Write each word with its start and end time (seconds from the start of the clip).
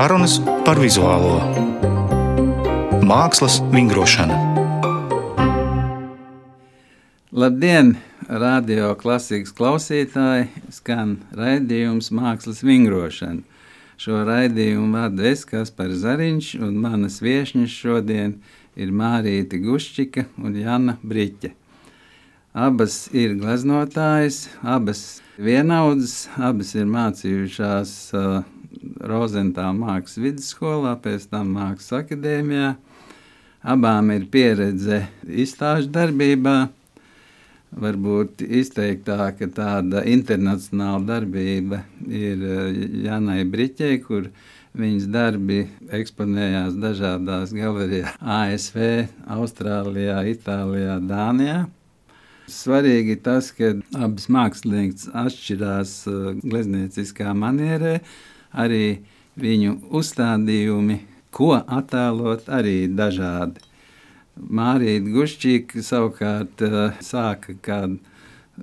Sarunas 0.00 0.38
par 0.64 0.78
vizuālo 0.80 1.34
mākslas 3.04 3.58
vingrošanu. 3.68 4.32
Labdien, 7.36 7.90
radio 8.24 8.94
klasikas 9.02 9.52
klausītāji! 9.58 10.46
Skan 10.72 11.18
raidījums 11.36 12.08
Mākslas 12.16 12.62
vingrošana. 12.64 13.44
Šo 14.00 14.22
raidījumu 14.24 14.88
vada 15.02 15.26
es, 15.34 15.42
Kaspars 15.44 16.00
Zariņš, 16.06 16.48
un 16.64 16.78
manas 16.80 17.20
viesņas 17.20 17.74
šodien 17.82 18.38
ir 18.80 18.94
Mārīta 19.02 19.60
Guščika 19.60 20.24
un 20.40 20.56
Jana 20.62 20.96
Briķe. 21.02 21.52
Abas 22.56 23.02
ir 23.12 23.36
gleznotājas, 23.36 24.46
abas 24.64 25.20
vienaudzes, 25.36 26.24
abas 26.40 26.72
ir 26.72 26.88
mācījušās 26.88 27.94
uh, 28.16 28.40
Rozentāla 29.10 29.74
mākslas 29.76 30.20
vidusskolā, 30.22 30.94
pēc 31.02 31.28
tam 31.32 31.54
mākslas 31.56 32.04
akadēmijā. 32.04 32.74
Abām 33.60 34.12
ir 34.14 34.28
pieredze 34.32 35.02
izstāžu 35.26 35.90
darbībā. 35.92 36.58
Varbūt 37.80 38.42
izteiktāka 38.42 39.46
tāda 39.54 40.02
internacionāla 40.10 41.04
darbība 41.06 41.84
ir 42.08 42.40
Janai 43.04 43.44
Briķei, 43.46 44.00
kur 44.02 44.30
viņas 44.74 45.06
darbi 45.10 45.60
eksponējās 45.94 46.78
dažādās 46.82 47.52
galerijās 47.54 48.16
ASV, 48.18 48.80
Austrālijā, 49.36 50.18
Itālijā, 50.32 50.98
Dānijā. 51.06 51.60
Svarīgi 52.50 53.14
tas, 53.22 53.52
ka 53.54 53.76
abas 53.94 54.26
mākslinieces 54.32 55.10
atšķirās 55.14 55.94
uh, 56.10 56.32
gleznieciskā 56.42 57.30
manierē, 57.36 58.00
arī 58.52 59.00
viņu 59.40 59.76
uzstādījumi, 59.96 61.00
ko 61.30 61.54
attēlot, 61.60 62.48
arī 62.50 62.84
dažādi. 62.88 63.62
Mārīta 64.40 65.10
Guščīka 65.12 65.82
savukārt 65.84 66.62
uh, 66.64 66.96
sāka 67.04 67.54
kādu 67.62 67.98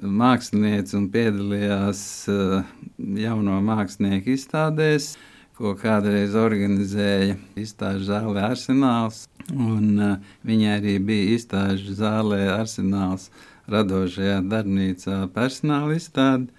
mākslinieci 0.02 0.96
un 0.98 1.08
piedalījās 1.14 2.02
uh, 2.32 2.62
jauno 2.98 3.60
mākslinieku 3.66 4.34
izstādēs, 4.36 5.16
ko 5.58 5.74
kādreiz 5.78 6.36
organizēja 6.38 7.38
izstāžu 7.58 8.10
zāle 8.10 8.42
Arsenāls. 8.46 9.26
Un, 9.54 9.94
uh, 9.96 10.18
viņa 10.48 10.78
arī 10.80 10.98
bija 11.04 11.38
izstāžu 11.38 11.96
zālē 11.98 12.44
Arsenāls 12.58 13.30
radošajā 13.72 14.42
darbnīcā 14.50 15.22
personāla 15.36 15.98
izstāde. 15.98 16.52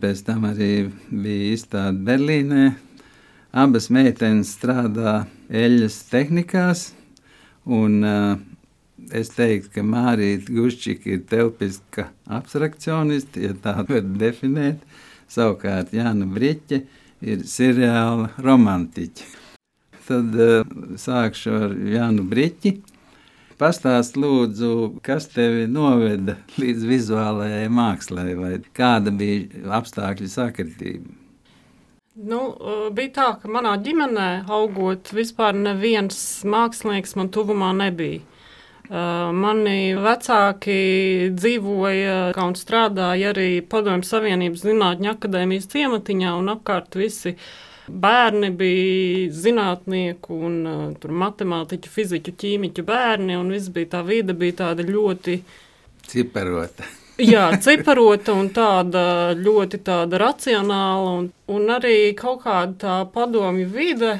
Pēc 0.00 0.22
tam 0.24 0.46
arī 0.48 0.88
bija 1.10 1.50
izstāde 1.54 2.00
Berlīnē. 2.06 2.70
Abas 3.50 3.90
meitenes 3.92 4.54
strādā 4.54 5.24
eļļas 5.50 5.96
tehnikās, 6.08 6.84
un 7.66 7.98
uh, 8.06 8.38
es 9.12 9.32
teiktu, 9.34 9.72
ka 9.74 9.84
Mārīta 9.84 10.54
Guščika 10.54 11.10
ir 11.10 11.24
telpiska 11.28 12.06
abstrakcioniste, 12.30 13.42
ja 13.44 13.56
tā 13.58 13.80
var 13.90 14.06
definēt. 14.22 14.86
Savukārt 15.30 15.92
Jāna 15.94 16.26
Briķe 16.26 16.80
ir 17.20 17.44
seriāla 17.46 18.30
romantiķe. 18.40 19.26
Tad 20.06 20.38
uh, 20.40 20.64
sākšu 20.98 21.58
ar 21.66 21.76
Jānu 21.92 22.24
Briķi. 22.30 22.78
Pastāst, 23.60 24.14
lūdzu, 24.16 25.00
kas 25.04 25.26
tevi 25.28 25.66
noveda 25.68 26.38
līdz 26.56 26.86
vizuālajai 26.88 27.66
mākslai, 27.68 28.30
vai 28.38 28.54
kāda 28.76 29.12
bija 29.12 29.66
apstākļu 29.76 30.28
sakritība? 30.32 31.12
Nu, 32.16 32.40
bija 32.96 33.12
tā, 33.18 33.28
ka 33.42 33.52
manā 33.52 33.74
ģimenē 33.84 34.30
augot, 34.48 35.12
vispār 35.12 35.52
neviens 35.60 36.16
mākslinieks 36.48 37.12
man 37.20 37.28
tuvumā 37.36 37.74
nebija. 37.76 38.24
Mani 38.90 39.92
vecāki 40.08 40.80
dzīvoja 41.36 42.20
un 42.40 42.56
strādāja 42.58 43.34
arī 43.34 43.50
Padomju 43.60 44.08
Savienības 44.08 44.64
Zinātņu 44.64 45.12
akadēmijas 45.12 45.68
ciematiņā 45.70 46.32
un 46.40 46.50
apkārt 46.56 46.96
visi 46.98 47.36
uh, 47.36 47.44
bērni 47.90 48.50
bija 48.56 49.32
zinātnieku, 49.34 50.38
un 50.46 50.56
uh, 50.70 51.10
matemātiķu, 51.24 51.90
fiziķu, 51.90 52.34
ķīmiķu 52.40 52.86
bērni, 52.86 53.36
un 53.40 53.52
viss 53.54 53.72
bija 53.74 53.96
tā 53.96 54.04
vide 54.06 54.36
bija 54.36 54.60
tāda 54.64 54.86
ļoti 54.86 55.40
ciparota. 56.10 56.88
Jā, 57.32 57.50
ciparota 57.60 58.32
un 58.38 58.48
tāda 58.54 59.04
ļoti 59.36 59.82
tāda 59.84 60.20
racionāla, 60.22 61.16
un, 61.20 61.30
un 61.52 61.72
arī 61.76 62.12
kaut 62.18 62.44
kāda 62.46 62.76
tā 62.80 62.98
padomju 63.12 63.68
vide 63.74 64.14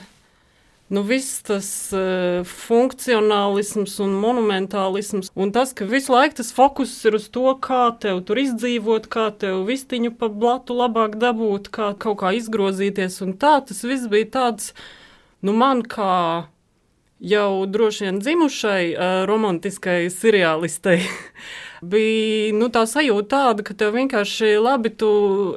nu, 0.91 1.03
viss 1.07 1.39
tas 1.47 1.69
uh, 1.95 2.43
funkcionālisms 2.47 3.95
un 4.03 4.15
monumentālisms, 4.19 5.31
un 5.39 5.53
tas, 5.55 5.71
ka 5.77 5.87
visu 5.87 6.11
laiku 6.15 6.41
tas 6.41 6.51
fokus 6.55 6.93
ir 7.07 7.15
uz 7.21 7.29
to, 7.31 7.47
kā 7.63 7.85
tev 8.03 8.25
tur 8.27 8.43
izdzīvot, 8.43 9.07
kā 9.13 9.29
tev 9.39 9.63
vistiņu 9.71 10.17
pa 10.19 10.29
blatu 10.29 10.75
labāk 10.81 11.15
dabūt, 11.23 11.71
kā 11.75 11.93
kaut 11.95 12.21
kā 12.25 12.35
izgrozīties, 12.41 13.21
un 13.23 13.37
tā 13.39 13.61
tas 13.67 13.85
viss 13.87 14.11
bija 14.11 14.33
tāds, 14.41 14.73
nu, 15.47 15.55
man 15.55 15.87
kā 15.87 16.51
jau 17.21 17.51
droši 17.71 18.09
vien 18.09 18.23
dzimušai 18.25 18.85
uh, 18.91 19.19
romantiskai 19.31 20.03
seriālistei. 20.11 21.05
bija 21.83 22.55
nu, 22.57 22.69
tā 22.73 22.85
sajūta 22.89 23.29
tāda, 23.31 23.65
ka 23.67 23.75
tev 23.79 23.95
vienkārši 23.97 24.53
labi, 24.61 24.93
tu 24.93 25.11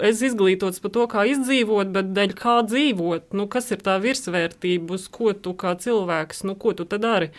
esi 0.03 0.29
izglītots 0.29 0.83
par 0.83 0.93
to, 0.95 1.07
kā 1.11 1.25
izdzīvot, 1.31 1.91
bet 1.95 2.13
dēļ 2.15 2.35
kā 2.39 2.59
dzīvot, 2.67 3.33
nu, 3.37 3.47
kas 3.51 3.71
ir 3.75 3.83
tā 3.83 3.97
virsvērtība, 4.03 4.95
uz 4.95 5.09
ko 5.11 5.33
tu 5.33 5.55
kā 5.59 5.75
cilvēks, 5.79 6.45
nu, 6.47 6.55
ko 6.59 6.75
tu 6.77 6.87
tad 6.87 7.03
dari. 7.03 7.31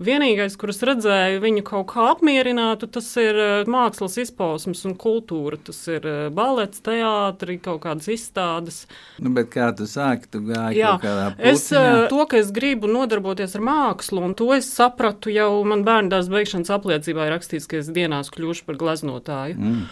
Vienīgais, 0.00 0.54
kurus 0.56 0.78
redzēju, 0.88 1.42
viņu 1.42 1.62
kaut 1.68 1.90
kā 1.90 2.06
apmierinātu, 2.14 2.88
tas 2.88 3.08
ir 3.20 3.36
eh, 3.36 3.68
mākslas 3.68 4.16
izpausmes 4.22 4.80
un 4.88 4.94
kultūra. 4.96 5.58
Tas 5.60 5.76
ir 5.92 6.06
eh, 6.08 6.20
balets, 6.32 6.80
teātris, 6.86 7.60
kaut 7.66 7.82
kādas 7.84 8.08
izstādes. 8.08 8.86
Nu, 9.20 9.34
bet 9.36 9.50
kā 9.52 9.68
tu 9.76 9.84
sāki, 9.90 10.30
tu 10.32 10.40
gāji 10.48 10.80
Jā, 10.80 10.94
kaut 10.94 11.04
kādā 11.04 11.26
pulciņā? 11.34 11.52
Es 11.52 11.66
eh, 11.76 12.06
to, 12.08 12.24
ka 12.30 12.40
es 12.40 12.48
gribu 12.56 12.88
nodarboties 12.88 13.58
ar 13.58 13.66
mākslu, 13.68 14.24
un 14.24 14.36
to 14.40 14.48
es 14.56 14.72
sapratu 14.72 15.34
jau 15.34 15.50
man 15.68 15.84
bērndās 15.84 16.32
beigšanas 16.32 16.72
apliecībā 16.78 17.28
ir 17.28 17.36
rakstīts, 17.36 17.68
ka 17.68 17.82
es 17.82 17.92
dienās 17.92 18.32
kļūšu 18.32 18.64
par 18.70 18.80
gleznotāju. 18.80 19.60
Mm. 19.60 19.84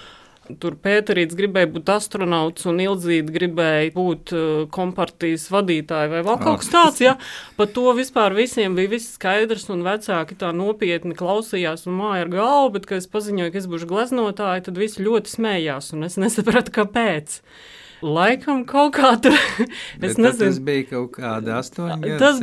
Tur 0.56 0.76
Pēterīts 0.80 1.36
gribēja 1.36 1.68
būt 1.74 1.90
astronauts, 1.92 2.64
un 2.70 2.80
Ilzīte 2.80 3.32
gribēja 3.34 3.92
būt 3.92 4.32
uh, 4.32 4.44
kompartijas 4.72 5.48
vadītāja 5.52 6.08
vai 6.12 6.22
vēl 6.24 6.38
kaut 6.40 6.62
kas 6.62 6.70
tāds. 6.72 7.02
Ja? 7.04 7.16
Par 7.58 7.68
to 7.74 7.92
vispār 7.98 8.36
visiem 8.36 8.78
bija 8.78 8.94
viss 8.94 9.18
skaidrs, 9.18 9.68
un 9.74 9.84
vecāki 9.84 10.38
tā 10.40 10.54
nopietni 10.56 11.16
klausījās 11.18 11.84
un 11.88 11.98
māja 12.00 12.24
ar 12.24 12.32
galvu, 12.32 12.78
bet, 12.78 12.88
kad 12.88 13.02
es 13.02 13.10
paziņoju, 13.12 13.52
ka 13.52 13.60
es 13.60 13.68
būšu 13.68 13.90
gleznotāja, 13.90 14.64
tad 14.70 14.80
visi 14.80 15.04
ļoti 15.04 15.36
smējās, 15.36 15.92
un 15.96 16.08
es 16.08 16.16
nesapratu, 16.20 16.72
kāpēc. 16.80 17.42
Laikam 17.98 18.62
kaut 18.68 18.92
kā 18.94 19.14
tur. 19.20 19.34
nezinu, 20.00 20.30
tas 20.38 20.60
bija 20.64 20.84
kaut 20.94 21.16
kāda 21.18 21.58
astoņa 21.58 21.98
gada. 22.04 22.18
Tas, 22.22 22.42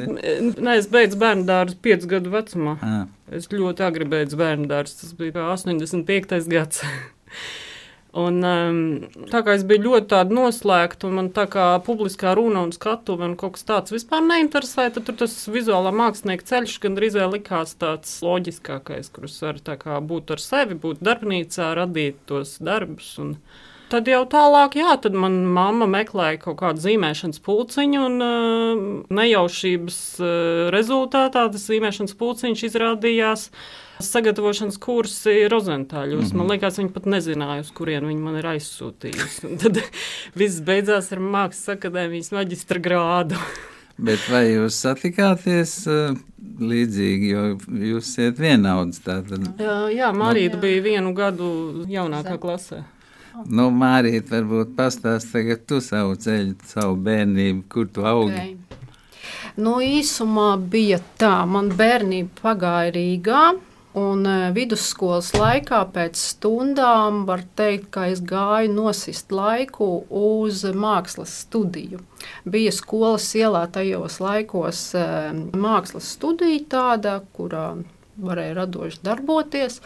nē, 0.59 0.79
es 0.81 0.89
beidzu 0.91 1.19
bērnu 1.21 1.47
dārzu 1.47 1.79
piecu 1.81 2.11
gadu 2.17 2.33
vecumā. 2.33 2.75
À. 2.83 2.97
Es 3.33 3.47
ļoti 3.49 3.85
agri 3.87 4.07
beidzu 4.11 4.37
bērnu 4.41 4.67
dārzu, 4.69 4.99
tas 5.01 5.15
bija 5.17 5.47
85. 5.55 6.43
gads. 6.51 6.83
Un, 8.15 8.37
um, 8.47 8.77
tā 9.27 9.41
kā 9.43 9.57
es 9.57 9.65
biju 9.67 9.89
ļoti 9.89 10.21
noslēgta, 10.31 11.09
un 11.09 11.17
man 11.17 11.27
tā 11.35 11.43
kā 11.51 11.65
publiskā 11.83 12.31
runa 12.37 12.61
un 12.63 12.71
skatuve 12.71 13.27
un 13.27 13.33
kaut 13.35 13.57
kas 13.57 13.67
tāds 13.67 13.91
vispār 13.91 14.23
neinteresēja, 14.23 14.93
tad 14.95 15.09
tur 15.09 15.17
tas 15.25 15.35
vizuālā 15.51 15.91
mākslinieka 15.91 16.47
ceļš 16.47 16.77
gandrīz 16.85 17.19
likās 17.33 17.75
tāds 17.75 18.15
loģiskākais, 18.23 19.11
kurus 19.11 19.35
var 19.43 19.59
būt 20.07 20.31
ar 20.31 20.43
sevi, 20.45 20.79
būt 20.79 21.03
darbnīcā, 21.03 21.73
radīt 21.75 22.23
tos 22.31 22.57
darbus. 22.63 23.17
Un, 23.19 23.39
Tad 23.85 24.07
jau 24.09 24.23
tālāk, 24.25 24.79
jā, 24.79 24.95
tad 24.97 25.13
manā 25.13 25.45
mamma 25.45 25.85
meklēja 25.85 26.39
kaut 26.41 26.57
kādu 26.57 26.81
zīmēšanas 26.81 27.37
pulciņu, 27.45 27.99
un 28.07 28.23
uh, 28.25 28.85
nejaušības 29.13 29.99
uh, 30.17 30.29
rezultātā 30.73 31.43
tas 31.53 31.67
zīmēšanas 31.69 32.17
pulciņš 32.17 32.63
izrādījās 32.65 33.45
uh, 33.51 33.84
sagatavošanas 34.03 34.77
kursi 34.81 35.45
Rozentāļos. 35.51 36.23
Mm 36.23 36.31
-hmm. 36.31 36.37
Man 36.37 36.51
liekas, 36.51 36.79
viņi 36.79 36.91
pat 36.95 37.05
nezināja, 37.05 37.61
uz 37.61 37.71
kurien 37.71 38.07
viņi 38.07 38.21
man 38.21 38.35
ir 38.39 38.49
aizsūtījusi. 38.55 39.45
Un 39.49 39.57
tad 39.57 39.79
viss 40.41 40.59
beidzās 40.59 41.11
ar 41.11 41.19
Mākslas 41.19 41.77
akadēmijas 41.77 42.31
maģistra 42.31 42.79
grādu. 42.79 43.35
Bet 44.07 44.19
vai 44.27 44.49
jūs 44.51 44.75
satikāties 44.83 45.87
uh, 45.87 46.17
līdzīgi, 46.59 47.29
jo 47.31 47.43
jūs 47.79 48.09
esat 48.11 48.39
vienauds? 48.39 48.99
Tātad... 48.99 49.45
Jā, 49.59 49.77
jā 49.87 50.11
Marīta 50.11 50.57
no... 50.57 50.61
bija 50.61 50.81
vienu 50.83 51.13
gadu 51.15 51.85
jaunākā 51.87 52.35
klasē. 52.37 52.83
Nu, 53.51 53.67
Mārīt, 53.71 54.29
varbūt 54.31 54.75
pastāst 54.77 55.31
tagad 55.33 55.65
tu 55.67 55.81
savu 55.83 56.15
ceļu, 56.15 56.55
savu 56.67 56.95
bērnību, 57.07 57.63
kur 57.71 57.87
tu 57.91 58.05
augi. 58.07 58.35
Okay. 58.35 58.55
Nu, 59.55 59.77
īsumā 59.83 60.53
bija 60.71 60.99
tā, 61.19 61.45
man 61.47 61.71
bērnība 61.75 62.31
pagāja 62.41 62.93
Rīgā, 62.95 63.41
Un 63.95 64.25
e, 64.27 64.49
vidusskolas 64.51 65.29
laikā 65.37 65.77
pēc 65.95 66.19
stundām 66.19 67.21
var 67.29 67.45
teikt, 67.55 67.87
ka 67.95 68.09
es 68.11 68.19
gāju 68.19 68.73
nosist 68.75 69.31
laiku 69.31 69.87
uz 70.09 70.65
mākslas 70.75 71.31
studiju. 71.45 72.01
Bija 72.43 72.73
skolas 72.75 73.29
ielā 73.39 73.63
tajos 73.71 74.19
laikos 74.19 74.81
e, 74.99 75.05
mākslas 75.55 76.11
studija 76.17 76.65
tāda, 76.75 77.21
kurā 77.37 77.69
varēja 78.19 78.57
radoši 78.59 78.99
darboties. 79.05 79.79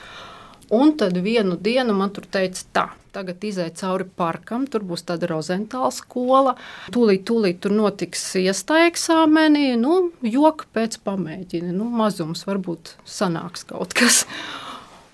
Un 0.73 0.95
tad 0.97 1.17
vienu 1.21 1.57
dienu 1.57 1.93
man 1.97 2.09
tur 2.13 2.25
teica, 2.29 2.65
tā, 2.73 2.87
tagad 3.15 3.43
izai 3.43 3.69
cauri 3.75 4.05
parkam, 4.19 4.67
tur 4.69 4.85
būs 4.87 5.03
tāda 5.09 5.29
rozentāla 5.31 5.91
skola. 5.95 6.55
Tūlīt, 6.93 7.25
tūlīt 7.29 7.59
tur 7.63 7.75
notiks 7.75 8.23
iestāja 8.39 8.89
eksāmenī, 8.91 9.73
nu, 9.79 10.11
joka 10.25 10.69
pēc 10.75 10.99
pamēģina. 11.05 11.73
Nu, 11.75 11.89
mazums 11.89 12.45
varbūt 12.49 12.95
sanāks 13.05 13.65
kaut 13.69 13.93
kas. 13.97 14.23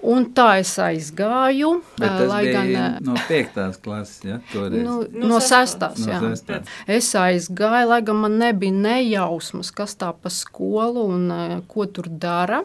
Un 0.05 0.27
tā 0.37 0.59
es 0.61 0.75
aizgāju. 0.77 1.69
Lai 2.29 2.43
gan, 2.51 2.67
no 3.01 3.15
5. 3.25 3.55
klases, 3.81 4.19
ja, 4.27 4.35
toreiz. 4.51 4.83
Nu, 4.85 4.99
No 5.09 5.31
no 5.31 5.39
sestās. 5.41 5.97
sestās, 5.97 6.43
No 6.45 6.59
jā. 6.59 6.59
Es 6.99 7.07
aizgāju, 7.17 7.87
lai 7.89 8.01
gan 8.05 8.19
man 8.21 8.37
nebija 8.37 8.75
nejausmas, 8.75 9.71
kas 9.73 9.95
tā 9.97 10.11
pa 10.13 10.29
skolu 10.29 11.07
un 11.15 11.63
ko 11.67 11.87
tur 11.89 12.05
dara. 12.11 12.61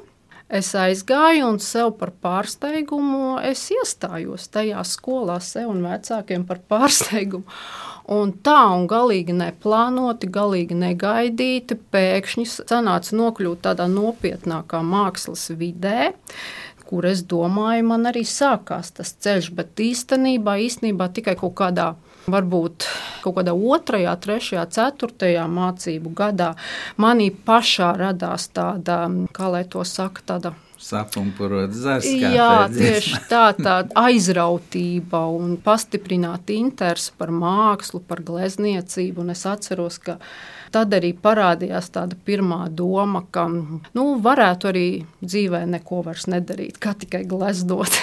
Es 0.51 0.73
aizgāju 0.75 1.47
un 1.47 1.61
sev 1.63 1.93
par 2.01 2.11
pārsteigumu 2.25 3.37
es 3.47 3.69
iestājos 3.71 4.49
tajā 4.51 4.83
skolā, 4.83 5.37
sev 5.39 5.69
un 5.71 5.85
vecākiem 5.87 6.43
par 6.49 6.59
pārsteigumu. 6.73 7.47
Un 8.11 8.33
tā 8.43 8.57
un 8.75 8.89
galīgi 8.91 9.37
neplānoti, 9.39 10.27
galīgi 10.35 10.75
negaidīti, 10.75 11.77
pēkšņi 11.95 12.49
sanāca 12.51 13.15
nokļūt 13.15 13.63
tādā 13.69 13.87
nopietnākā 13.93 14.83
mākslas 14.83 15.47
vidē, 15.55 16.11
kur 16.91 17.07
es 17.07 17.23
domāju, 17.31 17.87
man 17.93 18.11
arī 18.11 18.25
sākās 18.27 18.91
tas 18.97 19.15
ceļš, 19.23 19.53
bet 19.55 19.79
īstenībā, 19.87 20.57
īstenībā 20.67 21.13
tikai 21.15 21.37
kaut 21.39 21.55
kādā 21.63 21.93
varbūt 22.33 22.87
kaut 23.25 23.37
kādā 23.39 23.55
otrajā, 23.55 24.15
trešajā, 24.25 24.65
ceturtajā 24.77 25.45
mācību 25.51 26.13
gadā 26.17 26.55
manī 27.01 27.31
pašā 27.31 27.93
radās 28.01 28.49
tāda, 28.55 29.05
kā 29.37 29.53
lai 29.53 29.65
to 29.69 29.85
saka, 29.87 30.25
tāda. 30.33 30.55
Sapumpurot 30.81 31.75
zars. 31.77 32.07
Jā, 32.09 32.65
tieši 32.73 33.19
tā, 33.29 33.51
tāda 33.53 33.93
aizrautība 34.01 35.27
un 35.29 35.59
pastiprināta 35.61 36.57
interese 36.57 37.13
par 37.21 37.29
mākslu, 37.37 38.01
par 38.01 38.23
glezniecību. 38.25 39.21
Un 39.21 39.35
es 39.35 39.45
atceros, 39.45 39.99
ka 40.01 40.17
tad 40.73 40.97
arī 40.97 41.13
parādījās 41.13 41.93
tāda 41.93 42.17
pirmā 42.25 42.63
doma, 42.73 43.27
ka 43.29 43.45
nu, 43.51 44.07
varētu 44.25 44.71
arī 44.73 44.87
dzīvē 45.21 45.67
neko 45.77 46.01
vairs 46.09 46.31
nedarīt, 46.33 46.81
kā 46.81 46.97
tikai 46.97 47.27
gleznot. 47.29 48.01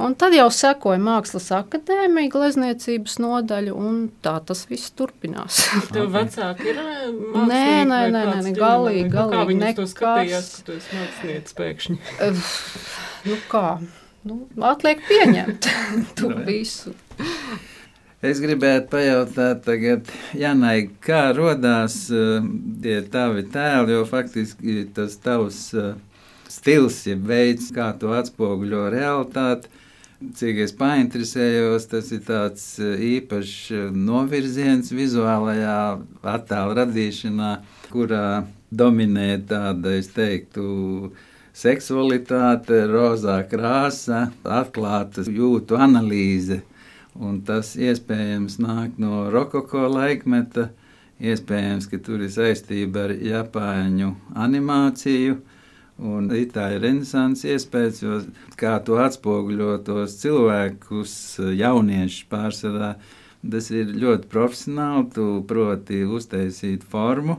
Un 0.00 0.14
tad 0.16 0.32
jau 0.32 0.46
sekoja 0.54 1.00
Mākslas 1.02 1.50
akadēmija, 1.52 2.30
glezniecības 2.32 3.18
nodaļa, 3.20 3.74
un 3.76 3.98
tā 4.24 4.36
tas 4.48 4.62
viss 4.70 4.94
turpinās. 4.96 5.58
Tev 5.94 6.08
vecāki 6.14 6.70
ir 6.72 6.78
eh, 6.80 7.02
Nē, 7.10 7.16
mākslinieki 7.34 7.88
nē, 7.90 7.98
vai 8.00 8.10
nē, 8.14 8.22
kāds 8.24 8.36
nē, 8.36 8.52
ģimenē? 8.52 8.60
galīgi, 8.64 9.04
Nu, 9.04 9.14
Kā 9.14 9.24
galīgi 9.34 9.50
viņi 9.50 9.60
to 9.60 9.66
nekas. 9.66 9.94
skatījās, 9.96 10.50
ka 10.56 10.66
tu 10.68 10.76
esi 10.78 11.00
mākslinieks 11.00 11.58
pēkšņi? 11.60 11.98
nu, 13.28 13.40
kā? 13.52 13.66
Nu, 14.30 14.38
atliek 14.70 15.02
pieņemt 15.08 15.68
to 16.20 16.30
visu. 16.48 16.94
Es 18.20 18.40
gribētu 18.42 18.90
pajautāt, 18.92 19.62
tagad, 19.64 20.08
Janai, 20.36 20.90
kā 21.00 21.30
radās 21.36 21.94
uh, 22.12 22.44
tie 22.84 22.98
tavi 23.12 23.46
tēli, 23.48 23.94
jo 23.96 24.02
faktiski 24.08 24.82
tas 24.96 25.14
tavs 25.24 25.60
uh, 25.72 25.94
stils, 26.52 26.98
ja 27.08 27.16
veids, 27.16 27.70
kā 27.72 27.90
tu 28.00 28.12
atspoguļo 28.12 28.88
realitāti. 28.92 29.72
Cik 30.20 30.58
es 30.60 30.74
painteresējos, 30.76 31.86
tas 31.88 32.10
ir 32.12 32.18
tāds 32.26 32.64
uh, 32.76 32.92
īpašs 33.00 33.70
uh, 33.72 33.84
novirziens 33.96 34.90
vizuālajā 34.92 35.76
attēlu 36.34 36.74
radīšanā, 36.76 37.52
kurā 37.88 38.42
dominē 38.68 39.30
tāda, 39.48 39.94
es 39.96 40.10
teiktu, 40.12 41.14
seksualitāte, 41.56 42.82
rozā 42.90 43.38
krāsa, 43.48 44.26
atklāta 44.44 45.24
jūtu 45.24 45.80
analīze. 45.80 46.60
Un 47.16 47.40
tas 47.48 47.72
iespējams 47.80 48.58
nāk 48.60 49.00
no 49.00 49.24
rokoko 49.32 49.86
laikmeta, 49.88 50.68
iespējams, 51.16 51.88
ka 51.88 51.96
tur 51.96 52.26
ir 52.28 52.34
saistība 52.36 53.08
ar 53.08 53.16
Japāņu 53.16 54.12
animāciju. 54.36 55.40
Un 56.00 56.30
itāļu 56.32 56.78
renaissance 56.80 57.44
iespējas, 57.44 57.98
jo 58.00 58.18
kā 58.56 58.78
tu 58.84 58.96
atspoguļo 58.96 59.74
tos 59.84 60.14
cilvēkus, 60.22 61.12
jauniešus 61.58 62.28
pārsvarā, 62.30 62.94
tas 63.52 63.68
ir 63.74 63.92
ļoti 64.00 64.30
profesionāli. 64.32 65.10
Tu 65.12 65.26
proti 65.48 66.00
uztaisīt 66.08 66.86
formu, 66.88 67.36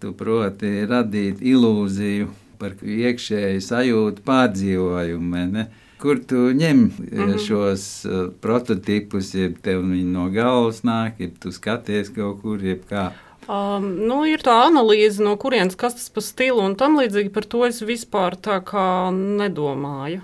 tu 0.00 0.14
proti 0.16 0.86
radīt 0.88 1.44
ilūziju 1.44 2.30
par 2.62 2.78
iekšēju 2.80 3.60
sajūtu 3.66 4.24
pārdzīvojumu. 4.24 5.44
Ne? 5.52 5.66
Kur 6.02 6.18
tu 6.26 6.48
ņem 6.56 6.80
-hmm. 6.96 7.36
šos 7.44 7.84
uh, 8.06 8.24
prototipus, 8.40 9.34
ja 9.34 9.50
tev 9.62 9.84
viņi 9.84 10.08
no 10.16 10.30
galvas 10.30 10.80
nāk, 10.82 11.20
ja 11.20 11.28
tu 11.40 11.52
skaties 11.52 12.08
kaut 12.08 12.40
kur, 12.42 12.64
jeb 12.64 12.88
kā. 12.88 13.10
Um, 13.50 13.88
nu, 14.06 14.22
ir 14.30 14.42
tā 14.44 14.54
analīze, 14.68 15.22
no 15.24 15.34
kurienes 15.40 15.74
kas 15.78 15.96
tas 15.98 16.12
par 16.14 16.22
stilu 16.22 16.62
un 16.62 16.76
tam 16.78 16.98
līdzīgi. 17.00 17.32
Par 17.34 17.48
to 17.48 17.64
es 17.66 17.80
vispār 17.82 18.38
tā 18.38 18.60
kā 18.66 19.10
nedomāju. 19.14 20.22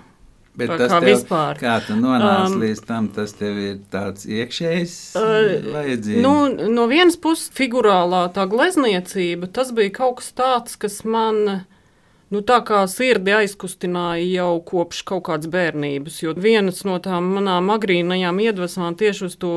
Bet 0.59 0.73
tas 0.75 0.91
tev, 0.91 1.05
vispār. 1.07 1.59
kā 1.59 1.77
tu 1.85 1.95
nonāci 1.95 2.55
Um, 2.55 2.61
līdz 2.63 2.81
tam, 2.87 3.07
tas 3.15 3.31
tev 3.37 3.59
ir 3.63 3.75
tāds 3.93 4.25
iekšējs 4.27 4.95
Uh, 5.15 5.23
uh, 5.23 5.67
vajadzības. 5.75 6.23
Nu, 6.25 6.33
no 6.73 6.87
vienas 6.91 7.15
puses, 7.21 7.51
figurālā 7.55 8.25
tā 8.35 8.43
glezniecība, 8.49 9.47
tas 9.55 9.71
bija 9.75 9.93
kaut 10.01 10.19
kas 10.19 10.33
tāds, 10.35 10.75
kas 10.79 11.03
man 11.07 11.63
nu, 12.33 12.41
tā 12.45 12.59
kā 12.65 12.81
sirdi 12.91 13.33
aizkustināja 13.35 14.25
jau 14.27 14.51
kopš 14.65 15.01
kaut 15.09 15.25
kādas 15.29 15.49
bērnības. 15.51 16.21
Jo 16.23 16.33
viens 16.37 16.83
no 16.87 16.97
tām 17.03 17.31
manām 17.35 17.71
agrīnajām 17.73 18.41
iedvesmām 18.45 18.97
tieši 18.99 19.27
uz 19.29 19.37
to 19.41 19.53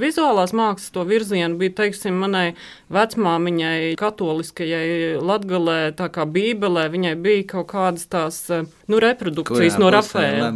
vizuālās 0.00 0.54
mākslas 0.56 0.94
to 0.94 1.04
virzienu 1.08 1.58
bija, 1.60 1.76
teiksim, 1.82 2.18
manai 2.24 2.46
vecmāmiņai, 2.94 3.94
katoliskajai 4.00 5.20
latgalē, 5.20 5.78
tā 5.98 6.10
kā 6.12 6.28
bībelē, 6.28 6.88
viņai 6.94 7.14
bija 7.24 7.50
kaut 7.56 7.70
kādas 7.74 8.08
tās 8.10 8.42
nu, 8.52 9.00
reprodukcijas 9.02 9.80
no 9.80 9.92
Rafēla. 9.94 10.52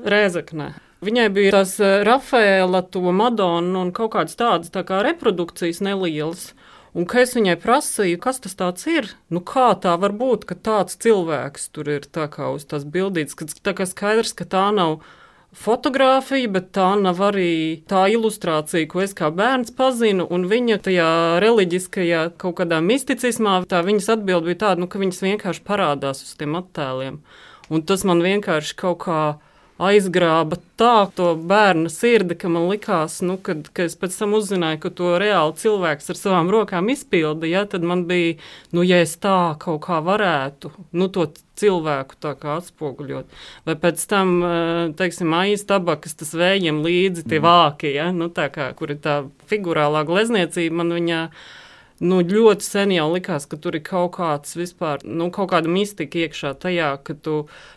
Rēzaknē. 0.00 0.72
Viņai 1.04 1.28
bija 1.32 1.52
tās 1.54 1.78
eh, 1.80 2.02
Rafaela, 2.04 2.82
to 2.84 3.12
Madonu 3.16 3.86
un 3.86 3.92
kaut 3.96 4.12
kādas 4.16 4.36
tādas 4.36 4.72
tā 4.72 4.84
kā 4.84 5.00
reprodukcijas 5.04 5.80
nelielas. 5.84 6.50
Un 6.90 7.06
kad 7.06 7.22
es 7.22 7.36
viņai 7.36 7.54
prasīju, 7.62 8.18
kas 8.18 8.42
tas 8.42 8.86
ir, 8.90 9.12
nu 9.30 9.38
kā 9.46 9.70
tā 9.78 9.94
var 10.02 10.10
būt, 10.10 10.44
ka 10.48 10.56
tāds 10.58 10.98
cilvēks 10.98 11.70
tur 11.70 11.86
ir 11.86 12.06
tā 12.10 12.26
kā 12.32 12.50
uz 12.50 12.66
tās 12.66 12.82
bildītas, 12.82 13.36
ka 13.38 13.46
tā 13.46 13.74
kā 13.78 13.86
skaidrs, 13.86 14.34
ka 14.34 14.44
tā 14.44 14.64
nav 14.74 14.98
fotografija, 15.54 16.50
bet 16.50 16.70
tā 16.74 16.88
nav 16.98 17.20
arī 17.22 17.82
tā 17.90 18.06
ilustrācija, 18.10 18.88
ko 18.90 19.02
es 19.02 19.14
kā 19.14 19.30
bērns 19.34 19.70
pazinu, 19.78 20.26
un 20.26 20.48
viņa 20.50 20.80
tajā 20.86 21.10
reliģiskajā 21.42 22.24
kaut 22.42 22.58
kādā 22.58 22.80
misticismā, 22.82 23.60
tā 23.70 23.82
viņas 23.86 24.10
atbild 24.16 24.50
bija 24.50 24.62
tāda, 24.66 24.82
nu, 24.82 24.90
ka 24.90 25.02
viņas 25.02 25.22
vienkārši 25.26 25.64
parādās 25.66 26.24
uz 26.26 26.34
tiem 26.38 26.58
attēliem. 26.58 27.22
Un 27.70 27.86
tas 27.86 28.02
man 28.06 28.22
vienkārši 28.22 28.74
kaut 28.78 29.04
kā 29.06 29.22
aizgrāba 29.80 30.58
tā 30.80 31.08
to 31.16 31.32
bērna 31.36 31.90
sirdi, 31.92 32.36
ka 32.38 32.50
man 32.52 32.68
likās, 32.70 33.20
nu, 33.24 33.36
kad, 33.40 33.68
kad 33.72 33.88
es 33.88 33.96
pēc 34.00 34.16
tam 34.20 34.34
uzzināju, 34.36 34.80
ka 34.82 34.92
to 34.96 35.12
reāli 35.20 35.56
cilvēks 35.60 36.12
ar 36.12 36.18
savām 36.20 36.50
rokām 36.52 36.90
izpildīja, 36.92 37.62
ja, 37.62 37.68
tad 37.68 37.86
man 37.86 38.04
bija, 38.08 38.36
nu, 38.76 38.84
ja 38.86 39.00
es 39.04 39.16
tā 39.20 39.54
kaut 39.60 39.82
kā 39.86 40.00
varētu, 40.04 40.72
nu, 40.92 41.08
to 41.12 41.30
cilvēku 41.60 42.18
tā 42.20 42.34
kā 42.40 42.58
atspoguļot. 42.60 43.40
Vai 43.68 43.76
pēc 43.80 44.04
tam, 44.10 44.36
eh, 44.44 44.82
teiksim, 44.96 45.32
aiz 45.36 45.64
tabakas 45.68 46.16
tas 46.16 46.32
vējiem 46.36 46.82
līdzi 46.84 47.28
tie 47.28 47.40
vāki, 47.40 47.94
ja, 47.96 48.10
nu, 48.12 48.28
tā 48.28 48.50
kā, 48.52 48.72
kur 48.76 48.92
ir 48.92 49.00
tā 49.00 49.22
figurālā 49.50 50.04
glezniecība, 50.08 50.82
man 50.82 50.96
viņa 50.96 51.22
nu, 52.00 52.20
ļoti 52.24 52.64
sen 52.64 52.94
jau 52.94 53.06
likās, 53.12 53.46
ka 53.48 53.58
tur 53.60 53.76
ir 53.76 53.84
kaut 53.84 54.14
kāds 54.16 54.56
vispār, 54.56 55.04
nu, 55.04 55.28
kaut 55.34 55.52
kāda 55.52 55.70
mistika 55.70 56.22
iekšā 56.24 56.54
tajā, 56.62 56.90
ka 57.04 57.14
tu 57.14 57.36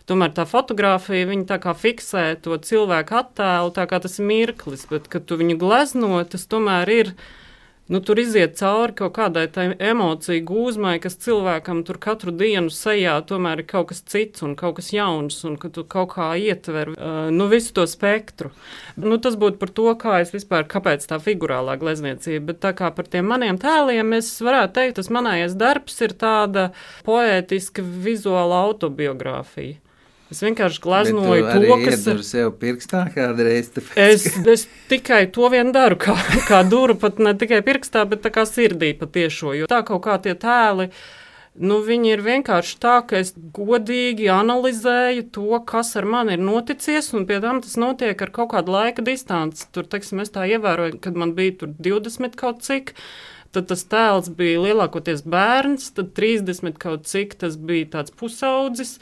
tomēr 0.09 0.33
tā 0.35 0.47
fotografija, 0.49 1.27
viņa 1.29 1.47
tā 1.51 1.59
kā 1.63 1.75
fiksē 1.77 2.25
to 2.43 2.57
cilvēku 2.57 3.19
attēlu, 3.19 3.73
tā 3.75 3.87
kā 3.91 3.99
tas 4.03 4.19
ir 4.19 4.29
mirklis, 4.31 4.87
bet, 4.91 5.09
kad 5.11 5.27
tu 5.27 5.39
viņu 5.39 5.59
glezno, 5.61 6.23
tas 6.23 6.47
tomēr 6.49 6.93
ir. 6.95 7.15
Nu, 7.91 7.99
tur 7.99 8.19
iziet 8.21 8.55
cauri 8.55 8.93
kaut 8.95 9.11
kādai 9.17 9.49
emociju 9.75 10.45
gūzmai, 10.47 10.93
kas 11.03 11.17
cilvēkam 11.19 11.81
tur 11.83 11.97
katru 11.99 12.31
dienu 12.31 12.71
sejā 12.71 13.17
tomēr 13.27 13.59
ir 13.59 13.67
kaut 13.67 13.89
kas 13.89 13.99
cits 14.07 14.45
un 14.47 14.53
kaut 14.55 14.77
kas 14.77 14.93
jauns, 14.95 15.41
un 15.43 15.57
ka 15.59 15.67
tu 15.67 15.83
kaut 15.83 16.13
kā 16.15 16.29
ietver 16.39 16.93
uh, 16.93 17.27
nu, 17.35 17.49
visu 17.51 17.75
to 17.75 17.83
spektru. 17.91 18.53
Nu, 18.95 19.19
tas 19.19 19.35
būtu 19.35 19.59
par 19.59 19.73
to, 19.75 19.89
kā 19.99 20.21
es 20.23 20.31
vispār, 20.31 20.63
kāpēc 20.71 21.03
tā 21.11 21.19
figurālā 21.19 21.75
glezniecība, 21.81 22.53
bet 22.53 22.63
tā 22.63 22.71
kā 22.79 22.87
par 22.95 23.11
tiem 23.11 23.27
maniem 23.27 23.59
tēliem, 23.59 24.15
es 24.15 24.31
varētu 24.39 24.79
teikt, 24.79 25.01
tas 25.01 25.11
manējais 25.11 25.59
darbs 25.59 25.99
ir 26.07 26.15
tāda 26.23 26.69
poētiska 27.03 27.83
vizuāla 27.83 28.63
autobiogrāfija. 28.69 29.82
Es 30.33 30.41
vienkārši 30.41 30.81
arī 31.29 31.63
to, 31.69 31.79
kas 31.85 32.05
iedur 32.07 32.21
sev 32.25 32.53
pirkstā 32.61 33.03
kādreiz. 33.13 33.67
tāpēc, 33.75 33.97
Es, 34.01 34.25
es 34.49 34.67
tikai 34.89 35.27
to 35.33 35.49
vien 35.53 35.69
daru, 35.75 35.99
kā, 36.01 36.15
kā 36.47 36.63
duru, 36.65 36.95
pat 36.99 37.19
ne 37.21 37.35
tikai 37.37 37.59
pirkstā, 37.65 38.07
bet 38.09 38.23
tā 38.25 38.31
kā 38.33 38.47
sirdī 38.49 38.95
patiešo. 38.97 39.53
Jo 39.59 39.69
tā 39.69 39.83
kaut 39.85 40.01
kā 40.07 40.15
tie 40.23 40.33
tēli, 40.39 40.87
nu, 41.61 41.77
viņi 41.85 42.15
ir 42.15 42.23
vienkārši 42.25 42.79
tā, 42.81 42.95
ka 43.05 43.19
es 43.21 43.35
godīgi 43.53 44.31
analizēju 44.33 45.27
to, 45.35 45.59
kas 45.69 45.93
ar 46.01 46.07
mani 46.09 46.33
ir 46.33 46.41
noticies, 46.41 47.11
un 47.13 47.27
pie 47.29 47.37
tam 47.43 47.61
tas 47.61 47.77
notiek 47.77 48.25
ar 48.25 48.31
kaut 48.33 48.55
kādu 48.55 48.73
laika 48.73 49.05
distanci. 49.05 49.67
Tur, 49.69 49.85
teiksim, 49.85 50.23
es 50.25 50.33
tā 50.33 50.47
ievēroju, 50.49 50.97
kad 51.03 51.13
man 51.19 51.35
bija 51.37 51.59
tur 51.61 51.75
20 51.77 52.33
kaut 52.41 52.65
cik. 52.65 52.95
Tad 53.53 53.67
tas 53.69 53.83
tēls 53.85 54.31
bija 54.33 54.63
lielākoties 54.63 55.21
bērns, 55.29 55.91
tad 55.93 56.15
30 56.17 56.73
kaut 56.81 57.05
cik 57.05 57.35
tas 57.37 57.53
bija 57.61 57.85
tāds 57.99 58.15
pusaudzis. 58.17 58.95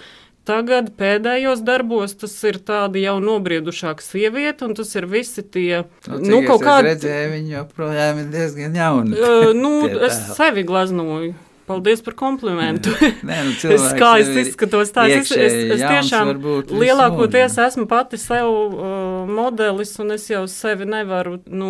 Tagad 0.47 0.87
pēdējos 0.97 1.59
darbos 1.61 2.15
tas 2.17 2.33
ir 2.49 2.57
tāda 2.65 2.97
jau 2.97 3.19
nobriedušāka 3.21 4.01
sieviete, 4.01 4.65
un 4.65 4.73
tas 4.73 4.89
ir 4.97 5.05
visi 5.05 5.43
tie 5.45 5.83
Nu, 6.09 6.17
nu, 6.17 6.39
kaut 6.47 6.63
es 6.63 6.65
kādi. 6.67 6.87
redzēju, 6.89 7.27
viņi 7.35 7.53
joprojām 7.59 8.23
ir 8.23 8.31
diezgan 8.33 8.73
jauni. 8.79 9.13
Uh, 9.21 9.51
nu, 9.53 9.73
es 10.07 10.17
sevi 10.35 10.63
gleznoju. 10.65 11.35
Paldies 11.69 12.01
par 12.03 12.15
komplimentu. 12.17 12.89
Nē, 13.23 13.35
nu, 13.45 13.51
Es 13.75 13.85
kā 13.95 14.15
es 14.19 14.31
izskatos, 14.41 14.89
tā 14.91 15.05
es, 15.13 15.29
es, 15.29 15.37
es, 15.37 15.53
es 15.77 15.83
tiešām 15.85 16.33
lielākoties 16.73 17.55
esmu 17.67 17.85
pati 17.87 18.17
sev 18.19 18.49
uh, 18.49 19.29
modelis, 19.29 19.93
un 20.01 20.11
es 20.17 20.25
jau 20.27 20.41
sevi 20.51 20.89
nevaru, 20.89 21.37
nu, 21.47 21.69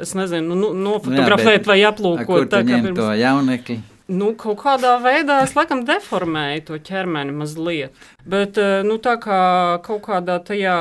es 0.00 0.16
nezinu, 0.18 0.56
nu, 0.56 0.72
nofotografēt 0.74 1.60
bet- 1.62 1.70
vai 1.70 1.78
aplūkot. 1.86 2.26
Kur 2.26 2.48
tu 2.50 2.64
ņem 2.64 2.88
pirms- 2.88 2.98
to 3.04 3.12
jaunekli? 3.20 3.78
Nu, 4.08 4.30
kaut 4.40 4.62
kādā 4.62 4.94
veidā 5.04 5.42
es 5.44 5.50
laikam 5.52 5.82
deformēju 5.84 6.62
to 6.70 6.78
ķermeni 6.80 7.34
mazliet. 7.36 7.96
Bet 8.24 8.56
eh, 8.56 8.78
nu, 8.86 8.96
tā 9.04 9.18
kā 9.20 9.40
kaut 9.84 10.00
kādā 10.06 10.38
tajā 10.48 10.76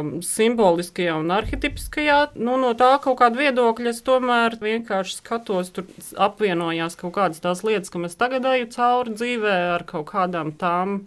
um, 0.00 0.08
simboliskajā 0.26 1.14
un 1.20 1.30
arhitipiskajā, 1.36 2.18
nu, 2.42 2.56
no 2.58 2.72
tā 2.78 2.88
kaut 3.04 3.20
kāda 3.20 3.38
viedokļa 3.38 3.92
es 3.92 4.02
tomēr 4.06 4.58
vienkārši 4.58 5.20
skatos, 5.20 5.70
tur 5.76 5.86
apvienojās 6.26 6.98
kaut 6.98 7.14
kādas 7.20 7.44
tās 7.44 7.62
lietas, 7.62 7.92
ko 7.94 8.02
mēs 8.02 8.18
tagad 8.18 8.50
eju 8.56 8.66
cauri 8.74 9.14
dzīvē 9.14 9.56
ar 9.76 9.86
kaut 9.86 10.10
kādām 10.10 10.50
tām. 10.58 11.04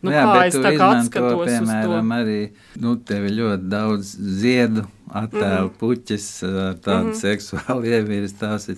Nu, 0.00 0.12
jā, 0.12 0.24
kā 0.24 0.48
es 0.48 0.56
tā 0.56 0.72
kā 0.72 0.90
atskatos 1.02 1.36
uz 1.36 1.44
to? 1.44 1.52
piemēram, 1.52 2.16
arī, 2.16 2.42
nu, 2.80 2.96
tev 2.96 3.28
ir 3.28 3.40
ļoti 3.42 3.72
daudz 3.76 4.16
ziedu 4.40 4.88
attēlu 5.10 5.70
Mhm. 5.70 5.78
puķis, 5.80 6.26
ar 6.68 6.74
tādu 6.74 7.14
seksuālu 7.14 7.84
ievirzi. 7.84 8.34
Tās 8.40 8.68
ir, 8.68 8.76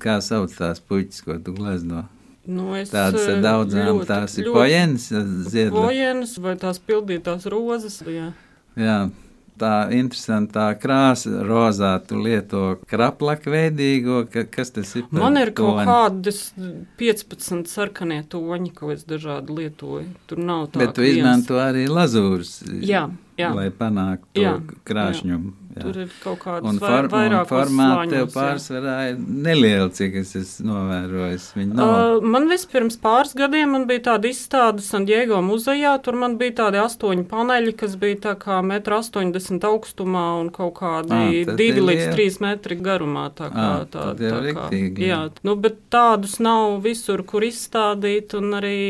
kā 0.00 0.18
sauc 0.20 0.50
tās 0.56 0.80
puķis, 0.80 1.22
ko 1.24 1.38
tu 1.38 1.52
glezno? 1.52 2.04
Nu, 2.46 2.72
Tādas 2.88 3.28
ar 3.28 3.42
daudzām, 3.44 3.86
ļoti- 4.00 4.06
tās 4.08 4.38
ir 4.38 4.46
pojenas, 4.52 5.08
ziedli. 5.46 5.70
Vojenas 5.76 6.38
vai 6.38 6.56
tās 6.56 6.80
pildītās 6.80 7.44
rozes. 7.46 8.02
Jā. 8.02 8.32
Jā, 8.76 9.10
tā 9.58 9.90
interesantā 9.92 10.74
krāsa, 10.80 11.44
rozā, 11.44 12.00
tu 12.08 12.16
lieto 12.16 12.78
kraplaku 12.88 13.50
veidīgo, 13.52 14.24
ka, 14.32 14.44
kas 14.44 14.70
tas 14.70 14.96
ir? 14.96 15.04
Man 15.12 15.36
ir 15.36 15.50
kaut 15.52 15.76
toni? 15.76 15.86
kādas 15.86 16.52
15 16.98 17.68
sarkanie 17.68 18.24
toņi, 18.24 18.74
ko 18.74 18.90
es 18.90 19.04
dažādi 19.04 19.50
lietoju. 19.50 20.06
Tur 20.26 20.38
nav 20.38 20.68
tā, 20.72 20.78
Bet 20.78 20.94
tu 20.94 21.02
viens- 21.02 21.18
izmanto 21.18 21.54
arī 21.60 21.86
lazūras, 21.88 22.62
Jā, 22.82 23.10
jā. 23.38 23.54
lai 23.54 23.68
panāktu 23.70 24.24
to 24.34 24.40
Jā, 24.40 24.60
krāšņumu. 24.84 25.52
Jā. 25.52 25.59
Tur 25.70 25.98
ir 26.02 26.08
kaut 26.18 26.40
kādas 26.42 26.66
Un, 26.66 26.78
vai, 26.82 26.88
for, 26.90 27.06
un 27.06 27.12
vairākas 27.12 27.50
formāti 27.52 28.10
tev 28.10 28.24
jā. 28.24 28.30
pārsvarā 28.34 28.94
ir 29.12 29.20
neliela, 29.20 29.86
cik 29.94 30.16
es 30.18 30.32
esmu 30.40 30.66
novērojis. 30.66 31.44
Uh, 31.54 32.18
man 32.26 32.48
vispirms 32.50 32.98
pāris 33.02 33.36
gadiem 33.38 33.76
man 33.76 33.86
bija 33.86 34.02
tāda 34.08 34.32
izstāde 34.32 34.82
San 34.82 35.06
Diego 35.06 35.38
muzejā. 35.46 35.94
Tur 36.02 36.18
man 36.18 36.34
bija 36.40 36.56
tādi 36.64 36.82
astoņi 36.82 37.22
paneļi, 37.30 37.76
kas 37.84 37.94
bija 38.02 38.18
tā 38.26 38.34
kā 38.42 38.58
1,80 38.66 39.54
m 39.54 39.62
augstumā 39.70 40.26
un 40.40 40.50
kaut 40.54 40.74
kādi 40.80 41.44
tad 41.46 41.54
2 41.62 41.70
ir 41.70 41.80
līdz 41.84 42.04
liela. 42.04 42.18
3 42.18 42.42
metri 42.48 42.80
garumā. 42.82 43.28
Tā 43.38 43.52
kā, 43.54 43.70
Ā, 43.70 43.88
tā, 43.94 44.10
jau 44.18 44.42
tā 44.42 44.56
kā, 44.58 44.68
jā, 44.74 45.06
jā. 45.12 45.22
nu, 45.46 45.54
bet 45.60 45.78
tādus 45.94 46.40
nav 46.42 46.80
visur, 46.82 47.22
kur 47.22 47.46
izstādīt. 47.46 48.34
Un 48.40 48.58
arī 48.58 48.80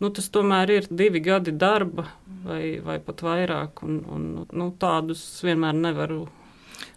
nu, 0.00 0.10
tas 0.10 0.28
tomēr 0.32 0.72
ir 0.74 0.88
divi 0.90 1.22
gadi 1.24 1.54
darba 1.56 2.06
vai, 2.46 2.78
vai 2.84 2.98
pat 3.02 3.22
vairāk. 3.26 3.82
Un, 3.86 4.00
un, 4.12 4.26
nu, 4.52 4.70
tādus 4.80 5.22
vienmēr 5.46 5.76
nevaru. 5.78 6.26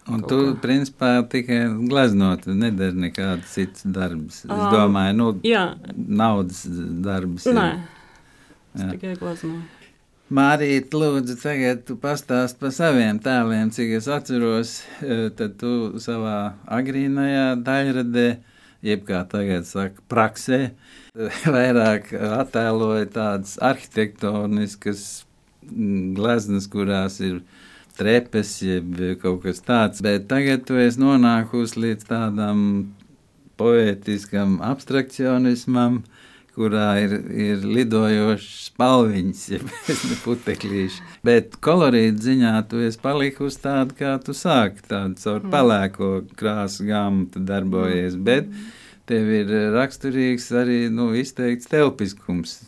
Un 0.10 0.24
tu, 0.26 0.38
kā. 0.42 0.54
principā, 0.64 1.10
tikai 1.30 1.60
gleznot, 1.90 2.44
tu 2.48 2.56
nedari 2.58 2.98
nekādus 2.98 3.52
citus 3.54 3.86
darbus. 3.86 4.44
Es 4.48 4.52
Ā, 4.52 4.70
domāju, 4.74 5.18
nu, 5.20 5.28
Jā, 5.46 5.66
naudas 5.94 6.64
darbus. 7.06 7.46
ir. 7.46 7.60
nē, 7.60 7.68
es 8.74 8.82
Jā. 8.82 8.90
tikai 8.96 9.14
glaznoju. 9.20 9.68
Mārīt, 10.30 10.94
lūdzu, 10.94 11.40
tagad 11.42 11.86
tu 11.88 11.96
pastāst 11.98 12.60
par 12.62 12.70
saviem 12.74 13.18
tēliem, 13.18 13.72
cik 13.74 13.96
es 13.98 14.06
atceros, 14.14 14.84
eh, 15.02 15.30
tad 15.34 15.56
tu 15.58 15.98
savā 15.98 16.54
agrīnajā 16.70 17.48
daļradē, 17.66 18.28
jeb 18.86 19.06
kā 19.08 19.24
tagad 19.30 19.68
saka, 19.68 20.04
praksē, 20.12 20.60
vairāk 21.56 22.12
attēloja 22.16 23.10
tādas 23.16 23.58
arhitektoniskas 23.64 25.26
mm, 25.70 26.14
gleznas, 26.20 26.70
kurās 26.72 27.20
ir 27.24 27.42
trepes, 28.00 28.56
jeb 28.64 28.96
kaut 29.22 29.44
kas 29.44 29.60
tāds, 29.66 30.04
bet 30.06 30.30
tagad 30.32 30.64
tu 30.68 30.80
esi 30.80 31.02
nonākusi 31.02 31.84
līdz 31.84 32.08
tādam 32.08 32.64
poētiskam 33.60 34.60
abstrakcionismam, 34.64 36.04
kurā 36.60 36.90
ir, 37.00 37.14
ir 37.32 37.64
lidojošs 37.64 38.48
spalviņš, 38.70 39.44
jeb 39.54 39.70
puteklīši. 40.26 41.06
Bet 41.26 41.56
kolorīta 41.64 42.26
ziņā 42.28 42.54
tu 42.72 42.84
esi 42.84 43.00
palikusi 43.00 43.62
tāda, 43.64 43.96
kā 43.96 44.18
tu 44.24 44.36
sāki, 44.36 44.84
tāda 44.90 45.16
caur 45.22 45.46
pelēko 45.54 46.12
krāsu 46.40 46.88
gāmu 46.90 47.46
darbojies, 47.48 48.20
bet 48.20 48.52
tev 49.10 49.32
ir 49.40 49.54
raksturīgs 49.76 50.50
arī, 50.60 50.82
nu, 50.94 51.12
izteikts 51.18 51.72
telpiskums. 51.72 52.60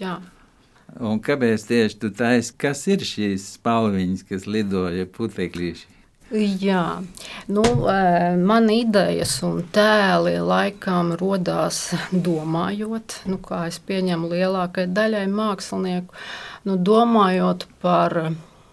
Jā. 0.00 0.18
Un 0.96 1.20
kāpēc 1.22 1.66
tieši 1.68 2.00
tu 2.02 2.10
taisi, 2.14 2.54
kas 2.58 2.86
ir 2.90 3.04
šīs 3.04 3.52
spalviņas, 3.58 4.26
kas 4.28 4.46
lidoja 4.48 5.06
puteklīši? 5.12 5.95
Jā, 6.34 7.02
nu, 7.46 7.62
eh, 7.86 8.34
man 8.34 8.66
idejas 8.70 9.36
un 9.46 9.60
tēli 9.70 10.40
laikam 10.42 11.12
radās 11.20 11.94
domājot, 12.10 13.20
nu, 13.30 13.38
kā 13.38 13.68
es 13.68 13.78
pieņemu 13.78 14.32
lielākajai 14.32 14.90
daļai 14.90 15.22
mākslinieku, 15.30 16.18
nu, 16.66 16.76
domājot 16.76 17.68
par 17.78 18.18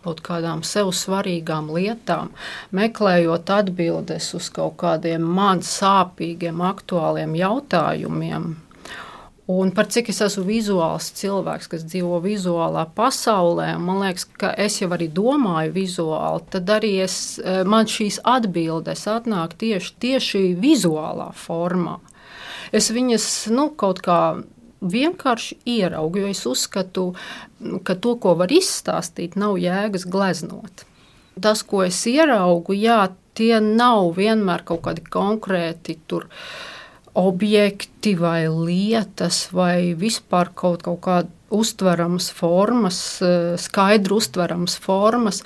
kaut 0.04 0.24
kādām 0.26 0.64
sev 0.66 0.90
svarīgām 0.98 1.70
lietām, 1.70 2.34
meklējot 2.74 3.54
atbildes 3.54 4.34
uz 4.34 4.50
kaut 4.50 4.80
kādiem 4.82 5.22
man 5.22 5.62
sāpīgiem, 5.62 6.58
aktuāliem 6.74 7.38
jautājumiem. 7.38 8.56
Un 9.52 9.74
par 9.76 9.90
cik 9.92 10.08
es 10.14 10.22
esmu 10.24 10.46
vizuāls 10.48 11.10
cilvēks, 11.20 11.68
kas 11.68 11.82
dzīvo 11.84 12.22
vizuālā 12.24 12.86
pasaulē, 12.96 13.74
man 13.76 14.00
liekas, 14.00 14.24
ka 14.40 14.54
es 14.56 14.78
jau 14.80 14.88
arī 14.96 15.10
domāju 15.12 15.74
vizuāli, 15.76 16.46
tad 16.54 16.72
arī 16.72 16.94
es, 17.04 17.40
eh, 17.44 17.64
man 17.68 17.86
šīs 17.86 18.22
atbildes 18.24 19.04
atnāk 19.04 19.58
tieši, 19.60 19.92
tieši 20.00 20.44
vizuālā 20.56 21.34
formā. 21.36 22.00
Es 22.72 22.88
viņas 22.90 23.52
nu, 23.52 23.68
kaut 23.76 24.00
kā 24.00 24.44
vienkārši 24.82 25.58
ieraugu, 25.68 26.24
jo 26.24 26.32
es 26.32 26.46
uzskatu, 26.48 27.14
ka 27.84 27.96
to, 27.96 28.16
ko 28.16 28.36
var 28.40 28.48
izstāstīt, 28.48 29.36
nav 29.36 29.60
jēgas 29.60 30.08
gleznot. 30.08 30.86
Tas, 31.42 31.64
ko 31.64 31.84
es 31.84 32.00
ieraugu, 32.08 32.76
jā, 32.80 33.12
tie 33.34 33.60
nav 33.60 34.14
vienmēr 34.16 34.64
kaut 34.64 34.84
kādi 34.88 35.04
konkrēti 35.04 35.98
tur 36.08 36.30
objekti 37.14 38.16
vai 38.18 38.48
lietas, 38.50 39.48
vai 39.54 39.94
vispār 39.98 40.50
kaut, 40.56 40.84
kaut 40.86 41.02
kāda 41.06 41.30
uztveramas 41.54 42.32
formas, 42.34 43.22
eh, 43.22 43.56
skaidri 43.58 44.14
uztveramas 44.14 44.78
formas. 44.80 45.44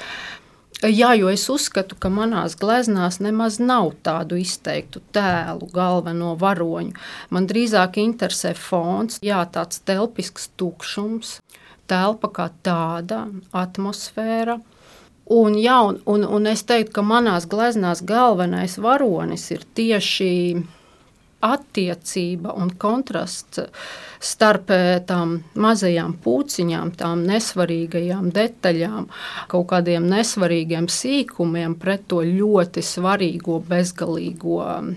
Jā, 0.83 1.15
jo 1.17 1.27
es 1.27 1.49
uzskatu, 1.49 1.95
ka 1.97 2.09
manās 2.09 2.53
gleznās 2.55 3.17
nemaz 3.19 3.57
nav 3.59 3.95
tādu 4.05 4.37
izteiktu 4.37 5.01
tēlu, 5.11 5.71
galveno 5.73 6.35
varoņu. 6.37 6.93
Man 7.33 7.47
drīzāk 7.47 7.97
interesē 7.97 8.53
fons, 8.55 9.17
jā, 9.25 9.41
tāds 9.51 9.81
telpisks 9.81 10.51
tukšums, 10.55 11.39
telpa 11.87 12.29
kā 12.29 12.51
tāda, 12.61 13.25
atmosfēra. 13.51 14.59
Un, 15.33 15.57
jā, 15.57 15.81
un, 15.81 15.97
un, 16.05 16.23
un 16.23 16.47
es 16.47 16.61
teiktu, 16.63 16.93
ka 16.93 17.01
manās 17.01 17.49
gleznās 17.49 18.05
galvenais 18.05 18.77
varonis 18.77 19.49
ir 19.51 19.65
tieši 19.75 20.29
attiecība 21.45 22.53
un 22.57 22.71
kontrasts 22.79 23.61
starp 24.23 24.71
eh, 24.73 24.97
tām 25.05 25.37
mazajām 25.59 26.15
puciņām, 26.23 26.93
tām 26.97 27.23
nesvarīgajām 27.29 28.31
detaļām, 28.33 29.09
kaut 29.51 29.67
kādiem 29.73 30.07
nesvarīgiem 30.09 30.89
sīkumiem, 30.89 31.77
pret 31.77 32.07
to 32.09 32.23
ļoti 32.25 32.81
svarīgo, 32.85 33.59
bezgalīgo 33.67 34.61
mm, 34.65 34.93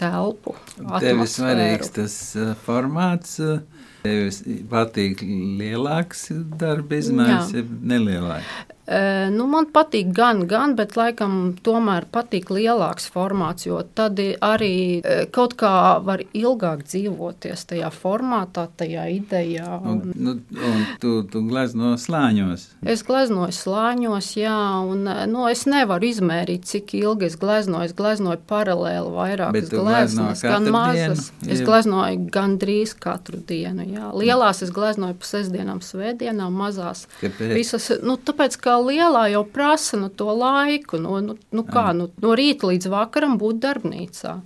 telpu. 0.00 0.56
Tev 1.00 1.24
ir 1.24 1.30
svarīgs 1.30 1.94
tas 1.96 2.18
uh, 2.36 2.52
formāts. 2.66 3.38
uh, 3.40 3.60
Tev 4.00 4.30
patīk 4.70 5.20
lielāks 5.60 6.30
darba 6.56 6.96
izmērs, 6.96 7.50
ja 7.52 7.64
nelielāks. 7.68 8.54
E, 8.90 9.00
Nu, 9.30 9.46
man 9.50 9.68
patīk 9.70 10.10
gan, 10.14 10.42
gan, 10.50 10.74
bet 10.78 10.96
laikam 10.98 11.54
tomēr 11.64 12.06
patīk 12.12 12.50
lielāks 12.52 13.06
formāts, 13.12 13.66
jo 13.68 13.78
tad 13.96 14.18
arī 14.18 14.74
e, 14.98 15.16
kaut 15.32 15.54
kā 15.60 16.00
var 16.04 16.22
ilgāk 16.36 16.82
dzīvoties 16.88 17.66
tajā 17.70 17.90
formātā, 17.94 18.66
tajā 18.80 19.06
idejā. 19.14 19.78
Un, 19.78 20.00
nu, 20.14 20.34
un 20.70 20.82
tu, 21.02 21.20
tu 21.30 21.42
glezno 21.46 21.92
slāņos. 22.00 22.66
es 22.82 23.04
gleznoju 23.06 23.54
slāņos, 23.54 24.32
jā, 24.40 24.58
un 24.90 25.06
e, 25.10 25.16
nu, 25.30 25.46
es 25.50 25.66
nevaru 25.70 26.10
izmērīt, 26.10 26.66
cik 26.70 26.96
ilgi 26.98 27.30
es 27.30 27.38
gleznoju. 27.40 27.90
Es 27.90 27.96
gleznoju 27.96 28.42
paralēli 28.50 29.14
vairākas 29.14 29.70
gleznas, 29.70 30.44
gan 30.44 30.66
mazas. 30.74 31.30
dienu? 31.40 31.54
Es 31.54 31.64
gleznoju 31.66 32.26
gandrīz 32.34 32.96
katru 32.98 33.40
dienu. 33.46 33.86
Jā. 33.86 34.10
Lielās 34.16 34.64
es 34.66 34.74
gleznoju 34.74 35.18
pa 35.20 35.30
sestdienām, 35.30 35.80
svētdienām, 35.84 36.58
mazās 36.60 37.06
Kāpēc? 37.20 37.54
Visas, 37.54 37.88
nu, 38.06 38.16
tāpēc, 38.16 38.56
kā 38.62 38.76
lielā 38.86 39.28
jau 39.34 39.44
prasa 39.48 40.00
nu, 40.00 40.10
to 40.10 40.32
laiku, 40.34 41.00
nu, 41.02 41.20
nu, 41.24 41.38
nu, 41.38 41.64
kā, 41.66 41.90
nu, 41.96 42.10
no 42.22 42.34
rīta 42.38 42.70
līdz 42.70 42.90
vakaram 42.92 43.38
būt 43.40 43.62
darbnīcā. 43.64 44.36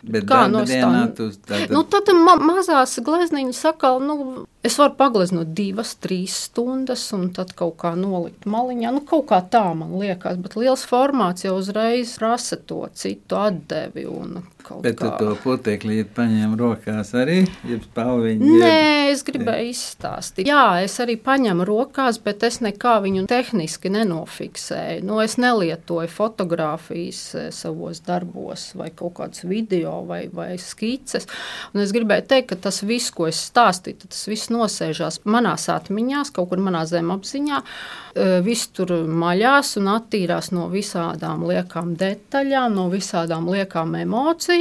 Bet 0.00 0.24
Kā 0.24 0.46
no 0.48 0.62
tātad, 0.64 1.66
Nu, 1.68 1.82
tad 1.84 2.08
ma 2.16 2.32
mazās 2.40 2.94
glezniņas 3.04 3.58
sakal, 3.66 3.98
nu, 4.00 4.46
es 4.64 4.78
varu 4.80 4.94
pagleznot 4.96 5.50
divas, 5.56 5.92
trīs 6.00 6.38
stundas, 6.46 7.02
un 7.12 7.26
tad 7.36 7.52
kaut 7.58 7.76
kā 7.82 7.92
nolikt 7.98 8.48
maliņā. 8.48 8.94
Nu, 8.96 9.04
kaut 9.04 9.26
kā 9.28 9.42
tā 9.52 9.66
man 9.76 9.92
liekas, 10.00 10.40
bet 10.40 10.56
liels 10.56 10.86
formāts 10.88 11.44
jau 11.44 11.58
uzreiz 11.58 12.16
prasa 12.16 12.56
to 12.56 12.86
citu 12.96 13.36
atdevi. 13.42 14.06
un 14.08 14.40
kaut 14.70 14.84
bet 14.84 14.98
kā. 15.00 15.10
to 15.18 15.34
putekli 15.42 16.04
paņem 16.16 16.54
rokās 16.58 17.12
arī, 17.18 17.40
ja 17.68 17.78
spalviņi. 17.82 18.50
Nē, 18.60 19.10
es 19.10 19.24
gribēju 19.26 19.72
izstāstīt. 19.72 20.48
Jā, 20.48 20.80
es 20.84 20.94
arī 21.02 21.16
paņemu 21.20 21.66
rokās, 21.68 22.20
bet 22.22 22.44
es 22.46 22.60
nekā 22.64 22.96
viņu 23.04 23.26
tehniski 23.30 23.92
nenofiksēju. 23.94 25.04
Nu, 25.08 25.18
es 25.24 25.36
nelietoju 25.42 26.10
fotografijas 26.12 27.22
eh, 27.34 27.48
savos 27.54 28.02
darbos, 28.06 28.70
vai 28.78 28.90
kaut 28.94 29.16
kādas 29.18 29.44
video, 29.48 30.00
vai, 30.08 30.22
vai 30.32 30.52
skices. 30.62 31.26
Un 31.74 31.82
es 31.84 31.94
gribēju 31.96 32.28
teikt, 32.30 32.52
ka 32.52 32.60
tas 32.68 32.82
viss, 32.86 33.12
ko 33.14 33.28
es 33.30 33.40
stāstīju, 33.50 34.06
tas 34.06 34.22
viss 34.30 34.52
nosēžās 34.54 35.22
manās 35.26 35.66
atmiņās, 35.72 36.32
kaut 36.36 36.52
kur 36.52 36.62
manā 36.62 36.86
zemapziņā. 36.90 37.64
Eh, 38.14 38.38
Viss 38.42 38.70
tur 38.74 38.90
maļās 39.06 39.76
un 39.78 39.90
attīrās 39.92 40.50
no 40.54 40.66
visādām 40.72 41.44
liekām 41.46 41.92
detaļām, 41.98 42.74
no 42.74 42.88
visādām 42.90 43.46
liekām 43.50 43.94
emocijām. 44.00 44.59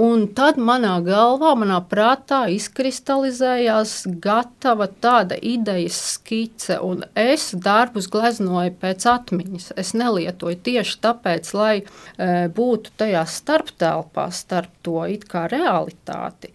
Un 0.00 0.28
tad 0.38 0.54
manā 0.62 0.94
galvā, 1.02 1.50
manā 1.58 1.80
prātā 1.90 2.44
izkristalizējās 2.54 3.94
gatava 4.22 4.86
tāda 4.86 5.34
idejas 5.34 5.98
skice, 6.14 6.76
un 6.78 7.02
es 7.18 7.48
darbus 7.58 8.06
gleznoju 8.12 8.76
pēc 8.80 9.06
atmiņas. 9.10 9.72
Es 9.80 9.90
nelietoju 9.98 10.60
tieši 10.68 11.00
tāpēc, 11.02 11.50
lai 11.58 11.74
e, 11.80 12.30
būtu 12.54 12.94
tajā 13.02 13.24
starptelpā, 13.26 14.28
starp 14.30 14.78
to 14.86 15.02
it 15.10 15.26
kā 15.28 15.48
realitāti. 15.50 16.52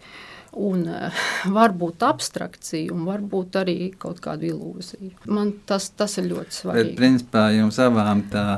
Un 0.56 0.86
e, 0.88 1.12
varbūt 1.52 2.06
abstrakcija, 2.08 2.88
un 2.96 3.04
varbūt 3.04 3.60
arī 3.60 3.78
kaut 4.00 4.24
kāda 4.24 4.48
ilūzija. 4.48 5.12
Man 5.28 5.52
tas, 5.68 5.90
tas 5.92 6.16
ir 6.18 6.32
ļoti 6.32 6.50
Bet 6.50 6.60
svarīgi. 6.62 6.98
principā 6.98 7.50
jums 7.60 7.78
abām 7.84 8.24
tā 8.32 8.48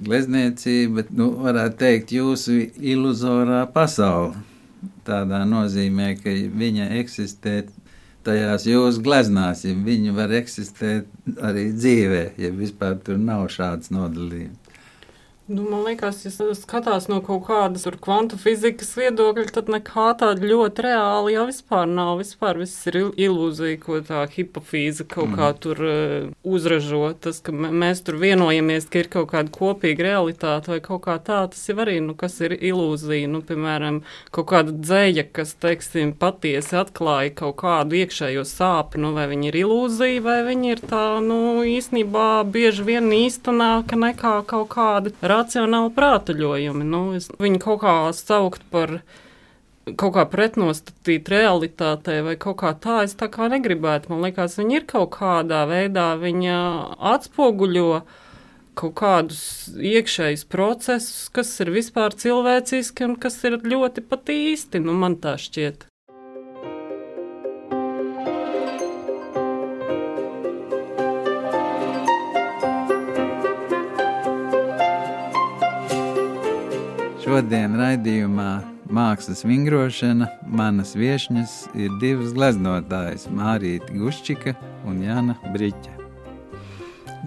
glezniecība, 0.00 1.06
nu, 1.14 1.30
varētu 1.44 1.78
teikt, 1.80 2.12
jūsu 2.16 2.58
iluzorā 2.94 3.64
pasaule. 3.74 4.34
Tādā 5.04 5.42
nozīmē, 5.48 6.14
ka 6.20 6.32
viņa 6.32 6.90
eksistē 7.00 7.62
tajās 8.24 8.66
jūsu 8.68 9.02
gleznās, 9.04 9.64
ja 9.68 9.76
viņa 9.76 10.16
var 10.16 10.32
eksistēt 10.40 11.08
arī 11.44 11.70
dzīvē, 11.76 12.24
ja 12.40 12.52
vispār 12.56 12.98
tur 13.04 13.20
nav 13.20 13.46
šāds 13.52 13.92
nodalījums. 13.94 14.63
Nu, 15.46 15.62
man 15.68 15.82
liekas, 15.84 16.22
ja 16.24 16.30
skatās 16.56 17.04
no 17.12 17.18
kaut 17.20 17.42
kādas 17.44 17.82
kvantu 18.00 18.38
fizikas 18.40 18.94
viedokļa, 18.96 19.50
tad 19.52 19.66
nekā 19.68 20.04
tāda 20.16 20.40
ļoti 20.40 20.84
reāla 20.86 21.34
jau 21.34 21.42
vispār 21.50 21.82
nav. 21.84 22.14
Vispār 22.22 22.56
viss 22.62 22.86
ir 22.88 22.96
il- 22.96 23.10
ilūzija, 23.26 23.76
ko 23.82 23.98
tā 24.00 24.22
hipofīza 24.24 25.04
kaut 25.04 25.28
mm. 25.28 25.36
kā 25.36 25.50
tur 25.60 25.82
uh, 25.84 26.30
uzražo. 26.48 27.10
Tas, 27.20 27.42
ka 27.44 27.52
mē- 27.52 27.74
mēs 27.76 28.00
tur 28.06 28.16
vienojamies, 28.22 28.86
ka 28.88 29.02
ir 29.02 29.10
kaut 29.12 29.28
kāda 29.34 29.52
kopīga 29.52 30.06
realitāte 30.06 30.72
vai 30.72 30.78
kaut 30.80 31.02
kā 31.04 31.18
tā, 31.20 31.42
tas 31.52 31.60
jau 31.68 31.76
arī, 31.84 31.98
nu, 32.00 32.16
kas 32.16 32.40
ir 32.40 32.56
ilūzija. 32.56 33.28
Nu, 33.28 33.42
piemēram, 33.44 34.00
kaut 34.32 34.48
kāda 34.54 34.72
dzēja, 34.72 35.26
kas, 35.28 35.52
teiksim, 35.60 36.14
patiesi 36.24 36.72
atklāja 36.80 37.34
kaut 37.42 37.58
kādu 37.60 38.00
iekšējo 38.00 38.46
sāpju, 38.48 39.04
nu, 39.04 39.12
vai 39.12 39.28
viņa 39.34 39.52
ir 39.52 39.60
ilūzija, 39.66 40.24
vai 40.24 40.40
viņa 40.48 40.72
ir 40.72 40.82
tā, 40.88 41.04
nu, 41.20 41.60
īstenībā 41.68 42.32
bieži 42.48 42.88
vien 42.88 43.12
īstenāka 43.12 44.00
nekā 44.08 44.34
kaut 44.48 44.72
kāda 44.72 45.12
racionāla 45.34 45.92
prātuļojumi. 45.94 46.88
Nu, 46.88 47.04
es 47.18 47.28
viņu 47.42 47.60
kaut 47.66 47.82
kā 47.84 47.94
saukt 48.16 48.64
par 48.72 48.98
kaut 49.84 50.14
kā 50.16 50.24
pretnostatīt 50.32 51.28
realitātei 51.28 52.22
vai 52.24 52.36
kaut 52.40 52.56
kā 52.62 52.72
tā, 52.80 53.02
es 53.04 53.16
tā 53.20 53.28
kā 53.32 53.50
negribētu. 53.52 54.12
Man 54.12 54.24
liekas, 54.24 54.56
viņa 54.60 54.78
ir 54.78 54.86
kaut 54.88 55.10
kādā 55.18 55.64
veidā, 55.68 56.14
viņa 56.20 56.58
atspoguļo 57.12 57.88
kaut 58.78 58.94
kādus 58.98 59.42
iekšējus 59.76 60.46
procesus, 60.50 61.28
kas 61.34 61.52
ir 61.62 61.70
vispār 61.74 62.16
cilvēciski 62.18 63.06
un 63.06 63.18
kas 63.20 63.38
ir 63.46 63.60
ļoti 63.62 64.06
pat 64.08 64.32
īsti, 64.34 64.82
nu 64.82 64.96
man 64.98 65.18
tā 65.22 65.36
šķiet. 65.40 65.86
Šodien 77.34 77.72
raidījumā 77.74 78.50
Mākslas 78.94 79.40
vingrošana 79.42 80.28
manas 80.54 80.92
viesņas 80.94 81.54
ir 81.74 81.96
divas 81.98 82.30
gleznotājas- 82.36 83.24
Mārīta 83.38 83.90
Guščika 83.90 84.52
un 84.86 85.00
Jana 85.02 85.34
Briķa. 85.50 85.96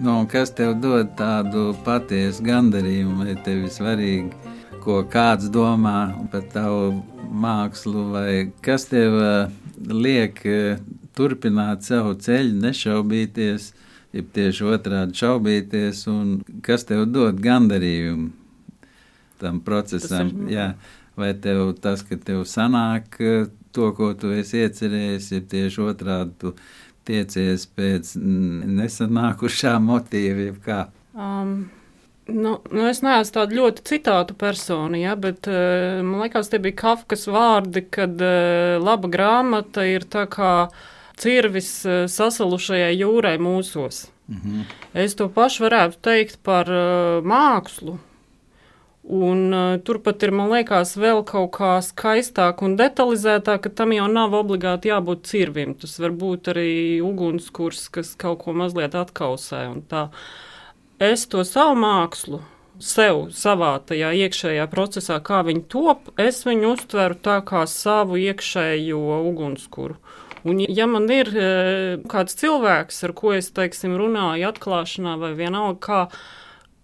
Nu, 0.00 0.14
kas 0.32 0.54
tev 0.56 0.78
dod 0.80 1.12
tādu 1.18 1.74
patiesu 1.84 2.46
gandarījumu, 2.48 3.18
vai 3.20 3.36
tev 3.44 3.66
ir 3.66 3.74
svarīgi, 3.76 4.32
ko 4.80 5.02
kāds 5.04 5.52
domā 5.52 5.98
par 6.32 6.48
tavu 6.56 7.04
mākslu, 7.28 8.08
vai 8.16 8.50
kas 8.62 8.88
tev 8.88 9.20
eh, 9.20 9.52
liek 9.92 10.40
eh, 10.46 10.80
turpināt 11.12 11.84
savu 11.84 12.16
ceļu, 12.16 12.56
nešaubīties, 12.64 13.72
ja 14.16 14.24
tieši 14.24 14.72
otrādi 14.72 15.20
šaubīties, 15.20 16.06
un 16.08 16.38
kas 16.62 16.88
tev 16.88 17.10
dod 17.12 17.44
gandarījumu 17.44 18.47
tam 19.40 19.62
procesam? 19.64 20.32
Ir- 20.48 20.74
vai 21.18 21.32
tev 21.34 21.72
tas, 21.82 22.04
ka 22.06 22.18
tev 22.22 22.44
sanāk 22.48 23.18
eh, 23.20 23.48
to, 23.74 23.90
ko 23.96 24.12
tu 24.18 24.30
esi 24.34 24.62
iecerējis, 24.64 25.32
ir 25.34 25.48
tieši 25.50 25.82
otrādi 25.88 26.36
tu 26.42 26.52
tiecies 27.08 27.64
pēc 27.74 28.14
mm, 28.20 28.68
nesanākušā 28.78 29.74
motīva, 29.82 30.52
kā? 30.64 30.84
Um, 31.18 31.58
Nu, 32.28 32.58
nu 32.68 32.82
es 32.84 32.98
neesmu 33.00 33.32
tāda 33.32 33.56
ļoti 33.56 33.84
citātu 33.88 34.34
persona, 34.36 34.98
ja, 35.00 35.14
bet 35.16 35.46
uh, 35.48 36.02
man 36.04 36.26
liekas, 36.26 36.50
tie 36.52 36.58
bija 36.60 36.76
Kafkas 36.76 37.22
vārdi, 37.24 37.80
kad 37.88 38.20
uh, 38.20 38.76
laba 38.84 39.08
grāmata 39.08 39.86
ir 39.88 40.04
tā 40.12 40.26
kā 40.28 40.50
cirvis 41.16 41.70
uh, 41.88 42.02
sasalušajai 42.04 42.92
jūrai 42.98 43.38
mūsos. 43.40 44.10
Mhm. 44.28 44.66
Es 44.92 45.16
to 45.16 45.30
pašu 45.32 45.64
varētu 45.64 46.02
teikt 46.04 46.36
par 46.44 46.68
uh, 46.68 47.24
mākslu. 47.24 47.96
Un 49.08 49.54
uh, 49.56 49.78
turpat 49.80 50.20
ir, 50.26 50.34
man 50.36 50.50
liekas, 50.52 50.92
vēl 51.00 51.22
kaut 51.24 51.54
kā 51.56 51.70
skaistāk 51.80 52.60
un 52.60 52.74
detalizētāk, 52.76 53.62
ka 53.64 53.72
tam 53.80 53.94
jau 53.96 54.04
nav 54.12 54.36
obligāti 54.36 54.90
jābūt 54.90 55.24
cirvim. 55.30 55.72
Tas 55.80 55.96
var 56.02 56.12
būt 56.12 56.50
arī 56.52 56.68
ugunskurs, 57.00 57.86
kas 57.94 58.12
kaut 58.20 58.42
ko 58.44 58.52
mazliet 58.52 58.98
atkausē. 58.98 59.64
Es 61.00 61.24
to 61.32 61.40
savu 61.48 61.78
mākslu, 61.80 62.42
sev, 62.84 63.28
savā 63.32 63.78
tajā 63.88 64.12
iekšējā 64.26 64.68
procesā, 64.70 65.18
kā 65.24 65.40
viņi 65.46 65.64
top, 65.72 66.12
es 66.20 66.44
viņu 66.44 66.74
uztveru 66.76 67.16
tā 67.16 67.40
kā 67.48 67.64
savu 67.70 68.20
iekšējo 68.20 69.22
ugunskura. 69.30 69.96
Un, 70.44 70.60
ja 70.62 70.86
man 70.86 71.08
ir 71.10 71.30
e, 71.34 71.48
kāds 72.10 72.36
cilvēks, 72.38 73.00
ar 73.08 73.14
ko 73.16 73.32
es 73.34 73.50
teiksim, 73.54 73.96
runāju, 73.98 74.46
atklāšanā 74.52 75.16
vai 75.18 75.32
vienalga, 75.38 75.80
kā, 75.82 76.02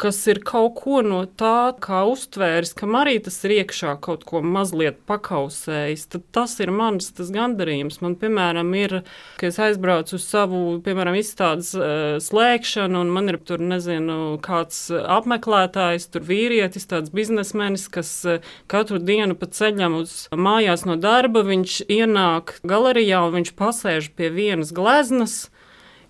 kas 0.00 0.18
ir 0.26 0.40
kaut 0.46 0.74
ko 0.80 1.00
no 1.06 1.20
tā, 1.38 1.72
kā 1.82 2.02
uztvēris, 2.10 2.74
kam 2.76 2.96
arī 2.98 3.16
tas 3.22 3.36
ir 3.46 3.54
iekšā 3.60 3.94
kaut 4.04 4.24
ko 4.26 4.40
mazliet 4.42 4.98
pakausējis, 5.08 6.06
tad 6.10 6.24
tas 6.34 6.56
ir 6.64 6.72
mans 6.74 7.12
tas 7.14 7.30
gandarījums. 7.34 8.00
Man, 8.02 8.16
piemēram, 8.18 8.72
ir, 8.78 8.96
ka 9.38 9.48
es 9.50 9.60
aizbraucu 9.62 10.16
uz 10.18 10.26
savu, 10.26 10.62
piemēram, 10.84 11.18
izstādes 11.20 11.72
uh, 11.78 12.16
slēgšanu, 12.22 13.04
un 13.04 13.14
man 13.14 13.30
ir 13.32 13.38
tur, 13.46 13.62
nezinu, 13.62 14.18
kāds 14.44 14.88
apmeklētājs, 14.90 16.10
tur 16.10 16.26
vīrietis, 16.26 16.88
tāds 16.90 17.14
biznesmenis, 17.14 17.86
kas 17.94 18.12
uh, 18.26 18.54
katru 18.70 18.98
dienu 18.98 19.38
pa 19.38 19.50
ceļam 19.50 20.00
uz 20.02 20.24
mājās 20.34 20.86
no 20.88 20.98
darba, 21.00 21.46
viņš 21.46 21.84
ienāk 21.86 22.58
galerijā 22.66 23.22
un 23.28 23.38
viņš 23.38 23.54
pasēž 23.58 24.14
pie 24.18 24.32
vienas 24.34 24.74
gleznas 24.74 25.44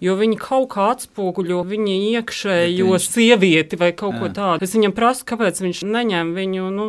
jo 0.02 0.14
viņi 0.18 0.38
kaut 0.40 0.68
kā 0.74 0.88
atspoguļo 0.94 1.62
viņa 1.70 1.96
iekšējo 2.18 2.88
viņš... 2.90 3.08
sievieti 3.14 3.78
vai 3.80 3.90
kaut 3.96 4.16
Jā. 4.16 4.20
ko 4.22 4.30
tādu. 4.36 4.66
Es 4.66 4.74
viņam 4.76 4.94
prasu, 4.96 5.26
kāpēc 5.28 5.60
viņš 5.64 5.82
neņem 5.88 6.32
viņu, 6.36 6.70
nu, 6.74 6.88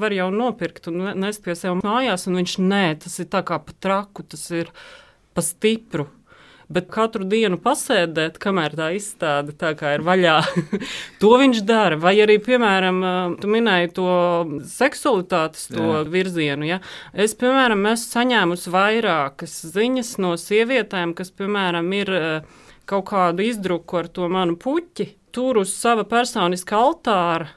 var 0.00 0.14
jau 0.16 0.28
nopirkt 0.34 0.90
un 0.92 1.10
nest 1.22 1.44
pie 1.44 1.56
sev 1.58 1.80
mājās, 1.82 2.28
un 2.30 2.40
viņš 2.42 2.58
nē, 2.62 2.84
tas 3.04 3.18
ir 3.22 3.30
tā 3.32 3.44
kā 3.46 3.60
pa 3.62 3.76
traku, 3.84 4.26
tas 4.34 4.46
ir 4.54 4.70
pa 5.34 5.44
stipru. 5.44 6.08
Bet 6.74 6.88
katru 6.92 7.26
dienu 7.28 7.58
pasēdēt, 7.62 8.40
kamēr 8.42 8.74
tā 8.78 8.90
izstāde 8.96 9.54
tā 9.58 9.72
kā 9.78 9.94
ir 9.94 10.04
vaļā, 10.06 10.36
to 11.22 11.32
viņš 11.40 11.62
dara. 11.68 11.98
Vai 12.00 12.16
arī, 12.24 12.40
piemēram, 12.42 13.00
tu 13.38 13.50
minēji 13.50 13.92
to 13.94 14.10
seksualitātes 14.74 15.68
to 15.70 15.88
Jā. 15.92 16.04
virzienu. 16.10 16.68
Ja? 16.68 16.80
Es, 17.12 17.36
piemēram, 17.38 17.86
esmu 17.94 18.10
saņēmusi 18.18 18.74
vairākas 18.74 19.58
ziņas 19.74 20.14
no 20.24 20.34
sievietēm, 20.40 21.14
kas, 21.14 21.30
piemēram, 21.34 21.90
ir 21.94 22.14
kaut 22.90 23.08
kādu 23.12 23.46
izdruku 23.46 24.02
ar 24.02 24.10
to 24.12 24.28
manu 24.32 24.58
puķi, 24.60 25.12
tur 25.34 25.62
uz 25.62 25.72
sava 25.78 26.04
personiska 26.08 26.78
altāra 26.78 27.54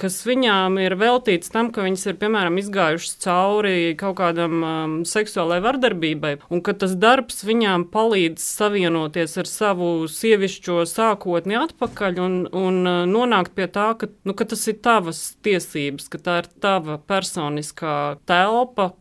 kas 0.00 0.18
viņām 0.28 0.76
ir 0.82 0.96
veltīts 1.00 1.50
tam, 1.52 1.70
ka 1.72 1.84
viņas 1.84 2.04
ir, 2.10 2.16
piemēram, 2.20 2.58
izgājušas 2.60 3.16
cauri 3.24 3.94
kaut 3.98 4.18
kādam 4.20 4.56
um, 4.60 4.96
seksuālai 5.08 5.58
vardarbībai, 5.64 6.34
un 6.52 6.62
ka 6.64 6.76
tas 6.76 6.96
darbs 7.00 7.40
viņām 7.48 7.88
palīdz 7.92 8.42
savienoties 8.44 9.38
ar 9.40 9.50
savu 9.50 9.90
sievišķo 10.12 10.82
sākotni 10.90 11.58
atpakaļ 11.62 12.20
un, 12.24 12.36
un 12.52 12.82
uh, 12.84 12.98
nonākt 13.08 13.56
pie 13.56 13.70
tā, 13.72 13.92
ka, 14.00 14.10
nu, 14.28 14.36
ka 14.36 14.48
tas 14.48 14.66
ir 14.68 14.80
tavas 14.84 15.22
tiesības, 15.46 16.10
ka 16.12 16.20
tā 16.20 16.42
ir 16.42 16.50
tava 16.60 17.00
personiskā 17.00 17.96
telpa, 18.28 18.92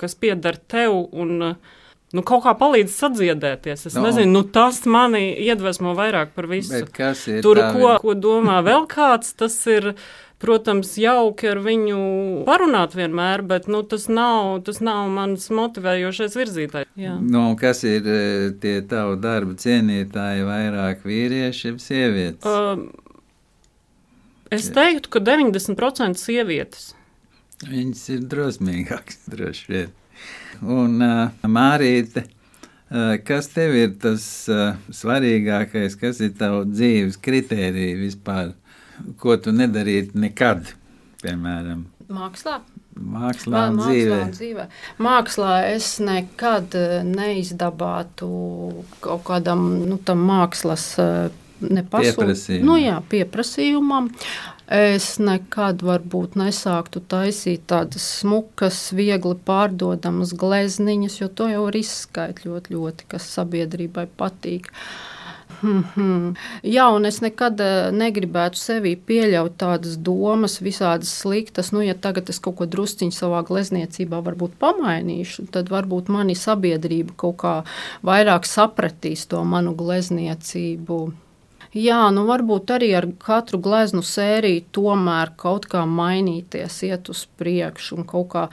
kas 0.00 0.18
pieder 0.18 0.58
tev 0.58 0.98
un 1.12 1.38
uh, 1.52 1.78
nu, 2.12 2.24
kaut 2.26 2.44
kā 2.44 2.54
palīdz 2.58 2.94
sadziedēties. 2.96 3.86
Es 3.88 3.96
no. 3.96 4.04
nezinu, 4.06 4.32
nu, 4.34 4.42
tas 4.54 4.82
mani 4.90 5.30
iedvesmo 5.46 5.94
vairāk 5.98 6.34
par 6.36 6.48
visu. 6.50 6.82
Tur, 7.44 7.62
ko, 7.74 7.94
ko 8.02 8.16
domā 8.18 8.60
vēl 8.66 8.86
kāds, 8.90 9.32
tas 9.38 9.56
ir 9.70 9.92
Protams, 10.42 10.96
jauki 10.98 11.46
ar 11.52 11.60
viņu 11.62 11.98
parunāt 12.48 12.96
vienmēr, 12.98 13.44
bet 13.46 13.68
nu, 13.70 13.84
tas, 13.86 14.08
nav, 14.10 14.56
tas 14.66 14.80
nav 14.82 15.04
mans 15.14 15.44
motivējošais 15.54 16.34
virzītājs. 16.34 16.88
Nu, 17.22 17.44
kas 17.60 17.84
ir 17.86 18.08
e, 18.10 18.22
tie 18.62 18.80
tavu 18.90 19.14
darbu 19.22 19.54
cienītāji, 19.62 20.42
vairāk 20.48 21.06
vīrieši, 21.06 21.68
jeb 21.68 21.78
sievietes? 21.84 22.42
Uh, 22.42 22.88
es 24.50 24.66
teiktu, 24.74 25.12
ka 25.14 25.22
90% 25.22 26.18
sievietes. 26.18 26.90
Viņas 27.62 28.02
ir 28.16 28.24
drosmīgākas, 28.32 29.20
droši 29.32 29.70
vien. 29.70 29.92
Un 30.62 30.98
uh, 31.06 31.44
Mārīte. 31.46 32.26
Uh, 32.92 33.14
kas 33.24 33.46
tev 33.54 33.76
ir 33.78 33.94
tas 34.02 34.24
uh, 34.50 34.74
svarīgākais, 34.90 35.94
kas 36.00 36.18
ir 36.20 36.34
tavs 36.36 36.66
dzīves 36.74 37.22
kritērija 37.22 37.94
vispār? 38.02 38.50
Ko 39.20 39.36
tu 39.40 39.54
nedarītu 39.54 40.20
nekad, 40.22 40.74
piemēram? 41.22 41.86
Mākslā. 42.12 42.60
Mākslā, 42.92 43.66
dzīvē. 43.72 44.16
Mākslā, 44.16 44.32
dzīvē. 44.36 44.64
Mākslā 45.02 45.52
es 45.72 45.94
nekad 46.04 46.74
eh, 46.76 46.98
neizdabātu 47.08 48.28
kaut 49.04 49.22
kādam 49.28 49.62
nu, 49.88 49.96
mākslas 50.20 50.86
eh, 51.00 51.30
nepasūtījumam. 51.62 52.66
Nu, 52.68 52.76
jā, 52.80 52.98
pieprasījumam. 53.08 54.10
Es 54.72 55.16
nekad 55.20 55.82
varbūt 55.84 56.36
nesāktu 56.40 57.02
taisīt 57.04 57.64
tādas 57.68 58.04
smukas, 58.20 58.78
viegli 58.96 59.34
pārdodamas 59.48 60.32
glezniņas, 60.38 61.18
jo 61.20 61.28
to 61.28 61.48
jau 61.50 61.64
var 61.66 61.76
izskaidrot 61.76 62.70
ļoti, 62.72 63.08
kas 63.12 63.26
sabiedrībai 63.34 64.06
patīk. 64.20 64.70
Uh, 64.72 65.11
Mm 65.62 65.84
-hmm. 65.94 66.36
Jā, 66.62 66.86
un 66.94 67.04
es 67.04 67.20
nekad 67.20 67.60
eh, 67.60 67.92
negribētu 67.92 68.56
sevī 68.58 68.96
pieļaut 69.06 69.52
tādas 69.58 69.96
domas, 69.96 70.60
visādas 70.62 71.12
sliktas. 71.20 71.72
Nu, 71.72 71.80
ja 71.80 71.94
tagad 71.94 72.28
es 72.28 72.38
kaut 72.38 72.56
ko 72.56 72.66
drusciņu 72.66 73.12
savā 73.12 73.42
glezniecībā 73.46 74.22
varbūt 74.22 74.50
pamainīšu, 74.58 75.46
tad 75.50 75.68
varbūt 75.68 76.08
mani 76.08 76.34
sabiedrība 76.34 77.12
kaut 77.16 77.36
kā 77.36 77.64
vairāk 78.02 78.44
sapratīs 78.44 79.26
to 79.26 79.44
manu 79.44 79.74
glezniecību. 79.74 81.12
Jā, 81.72 82.10
nu 82.10 82.26
varbūt 82.26 82.70
arī 82.70 82.94
ar 82.96 83.06
katru 83.18 83.58
gleznu 83.58 84.02
sēriju 84.02 84.64
tomēr 84.72 85.30
kaut 85.36 85.66
kā 85.66 85.86
mainīties, 85.86 86.82
iet 86.82 87.08
uz 87.08 87.26
priekšu 87.38 87.96
un 87.96 88.04
kaut 88.04 88.28
kā 88.28 88.48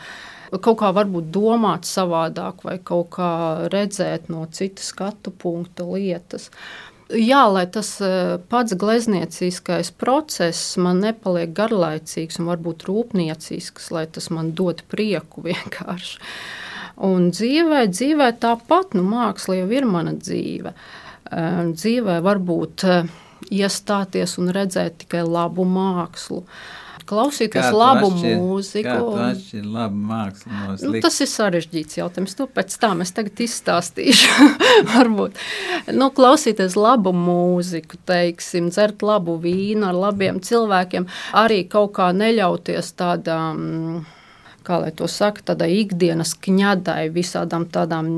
kaut 0.57 0.79
kā 0.79 0.89
varbūt 0.95 1.27
domāt 1.29 1.85
savādāk, 1.85 2.63
vai 2.63 2.79
kaut 2.83 3.09
kā 3.09 3.67
redzēt 3.69 4.29
no 4.29 4.47
citas 4.51 4.85
skatu 4.85 5.31
punkta 5.31 5.83
lietas. 5.83 6.49
Jā, 7.09 7.41
lai 7.49 7.63
tas 7.73 7.95
eh, 8.05 8.37
pats 8.51 8.75
glezniecīskais 8.77 9.89
process 9.97 10.75
man 10.77 10.99
nepaliek 11.01 11.55
garlaicīgs 11.57 12.37
un 12.37 12.49
varbūt 12.51 12.85
rūpniecisks, 12.85 13.89
lai 13.95 14.05
tas 14.13 14.29
man 14.29 14.51
dod 14.53 14.83
prieku 14.93 15.41
vienkārši. 15.49 16.19
Un 17.09 17.31
dzīvē, 17.31 17.85
dzīvē 17.89 18.27
tāpat, 18.43 18.93
nu, 18.93 19.05
māksla 19.07 19.61
jau 19.61 19.69
ir 19.73 19.87
mana 19.89 20.13
dzīve. 20.19 20.75
Eh, 21.31 21.63
dzīvē 21.73 22.19
var 22.25 22.43
būt 22.45 22.85
eh, 22.85 23.09
iestāties 23.49 24.37
un 24.37 24.53
redzēt 24.53 25.01
tikai 25.05 25.25
labu 25.25 25.65
mākslu. 25.65 26.43
Uh, 26.43 26.78
klausīties 27.09 27.71
labu 27.73 28.09
atšķir, 28.11 28.35
mūziku. 28.39 28.89
Kā 28.89 29.23
tas 29.33 29.47
ir 29.57 29.65
labi 29.65 30.03
mākslinieks? 30.09 30.85
Nu, 30.85 30.93
tas 31.03 31.17
ir 31.23 31.31
sarežģīts 31.31 31.99
jautājums. 31.99 32.35
To 32.39 32.47
pēc 32.59 32.75
tam 32.81 33.03
es 33.05 33.13
tagad 33.15 33.41
izstāstīšu. 33.45 34.49
Varbūt. 34.93 35.41
Nu, 35.95 36.11
klausīties 36.15 36.77
labu 36.79 37.13
mūziku, 37.15 37.99
teiksim, 38.09 38.69
dzert 38.73 39.03
labu 39.05 39.39
vīnu 39.41 39.89
ar 39.89 39.97
labiem 40.07 40.39
cilvēkiem, 40.43 41.09
arī 41.39 41.63
kaut 41.71 41.95
kā 41.97 42.11
neļauties 42.15 42.93
tādām 42.99 44.05
kā 44.69 44.77
lai 44.83 44.91
to 44.93 45.07
saka, 45.09 45.41
tādai 45.51 45.69
ikdienas 45.79 46.35
kņadai, 46.45 47.07
visādām 47.15 47.65
tādām, 47.73 48.11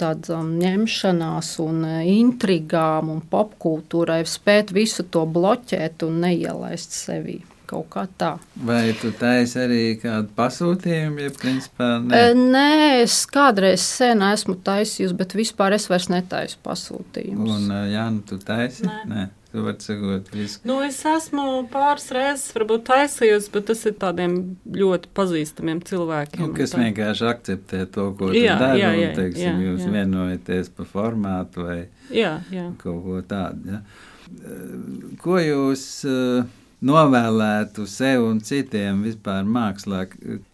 tādām 0.00 0.54
ņemšanās 0.62 1.52
un 1.64 1.84
intrigām 2.14 3.12
un 3.12 3.20
popkultūrai, 3.34 4.22
spēt 4.24 4.72
visu 4.72 5.04
to 5.12 5.26
bloķēt 5.28 6.06
un 6.08 6.20
neielaist 6.24 6.96
sevī 6.96 7.42
kaut 7.68 7.88
kā 7.92 8.04
tā. 8.20 8.34
Vai 8.68 8.92
tu 8.98 9.12
taisi 9.16 9.60
arī 9.62 9.82
kādu 10.02 10.32
pasūtījumu, 10.38 11.24
ja 11.26 11.32
principā 11.36 11.90
ne? 12.04 12.22
Nē, 12.38 12.68
es 13.04 13.20
kādreiz 13.30 13.84
sen 13.84 14.24
esmu 14.28 14.58
taisījusi, 14.66 15.16
bet 15.18 15.36
vispār 15.38 15.76
es 15.78 15.88
vairs 15.90 16.10
netaisu 16.12 16.60
pasūtījumus. 16.64 17.58
Un, 17.58 17.74
Jāni, 17.92 18.24
tu 18.28 18.40
taisi? 18.42 18.88
Nē. 18.88 19.02
Nē. 19.08 19.26
Tu 19.52 19.62
vari 19.64 19.80
sakot, 19.80 20.26
visu. 20.34 20.60
Nu, 20.68 20.74
es 20.84 20.98
esmu 21.08 21.42
pāris 21.72 22.10
reizes 22.12 22.50
varbūt 22.52 22.82
taisījusi, 22.90 23.48
bet 23.54 23.64
tas 23.70 23.86
ir 23.88 23.94
tādiem 23.96 24.34
ļoti 24.76 25.08
pazīstamiem 25.16 25.80
cilvēkiem. 25.88 26.42
Nu, 26.44 26.56
kas 26.56 26.74
tā. 26.74 26.82
vienkārši 26.82 27.24
akceptē 27.30 27.80
to, 27.94 28.10
ko 28.18 28.28
jā, 28.36 28.58
tu 28.58 28.66
dari, 28.66 28.82
jā, 28.82 28.90
jā, 28.92 29.06
un, 29.08 29.16
teiksim, 29.16 29.46
jā, 29.46 29.70
jūs 29.70 29.86
jā. 29.86 29.92
vienojaties 29.94 30.68
par 30.76 30.90
formātu 30.92 31.64
vai 31.64 31.78
jā, 32.12 32.34
jā. 32.52 32.66
kaut 32.82 33.00
ko 33.06 33.22
tādu. 33.30 33.72
Ja? 33.72 33.80
Ko 35.24 35.40
jūs 35.40 35.86
uh, 36.04 36.44
novēlētu 36.84 37.86
sev 37.90 38.26
un 38.28 38.38
citiem 38.44 39.02
vispār 39.06 39.46
mākslā, 39.48 40.04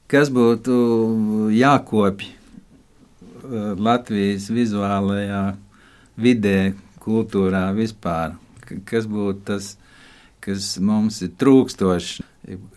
kas 0.08 0.30
būtu 0.32 1.50
jākopj 1.52 2.30
uh, 2.30 3.74
Latvijas 3.76 4.48
vizuālajā 4.52 5.44
vidē, 6.16 6.74
kultūrā 7.04 7.68
vispār? 7.76 8.38
Kas 8.88 9.08
būtu 9.10 9.42
tas, 9.50 9.74
kas 10.44 10.74
mums 10.80 11.20
ir 11.24 11.34
trūkstošs, 11.40 12.22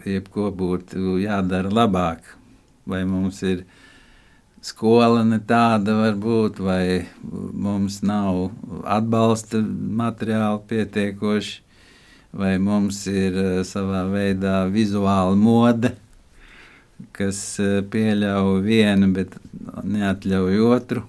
jebko 0.07 0.51
būtu 0.51 1.19
jādara 1.23 1.71
labāk? 1.71 2.33
Vai 2.87 3.03
mums 3.07 3.39
ir 3.43 3.63
skola 4.63 5.23
ne 5.27 5.39
tāda 5.43 5.95
varbūt, 5.95 6.59
vai 6.63 7.07
mums 7.23 8.01
nav 8.03 8.49
atbalsta 8.83 9.61
materiāli 9.63 10.63
pietiekoši? 10.67 11.66
Vai 12.37 12.57
mums 12.61 13.03
ir 13.09 13.37
eh, 13.41 13.59
savā 13.65 14.05
veidā 14.11 14.61
vizuāla 14.71 15.35
mode, 15.37 15.93
kas 17.17 17.41
eh, 17.63 17.79
pieļauj 17.81 18.63
vienu, 18.65 19.11
bet 19.15 19.37
neatļauj 19.83 20.65
otru. 20.69 21.05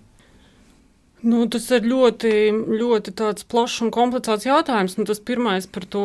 Nu, 1.19 1.43
tas 1.51 1.65
ir 1.75 1.83
ļoti, 1.83 2.31
ļoti 2.79 3.13
plašs 3.51 3.81
un 3.83 3.91
komplicēts 3.91 4.47
jautājums. 4.47 4.95
Nu, 5.01 5.07
tas 5.09 5.19
pirmais 5.19 5.67
par 5.67 5.83
to 5.91 6.05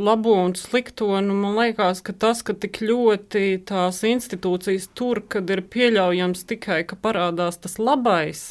labo 0.00 0.38
un 0.40 0.54
slikto. 0.56 1.10
Nu, 1.20 1.36
man 1.36 1.58
liekas, 1.58 2.00
ka 2.00 2.14
tas, 2.16 2.40
ka 2.40 2.56
tik 2.56 2.80
ļoti 2.80 3.60
tās 3.68 4.00
institūcijas 4.08 4.88
tur, 4.96 5.20
kad 5.28 5.52
ir 5.52 5.66
pieļaujams 5.68 6.48
tikai, 6.48 6.80
ka 6.88 6.96
parādās 6.96 7.60
tas 7.60 7.76
labais, 7.76 8.46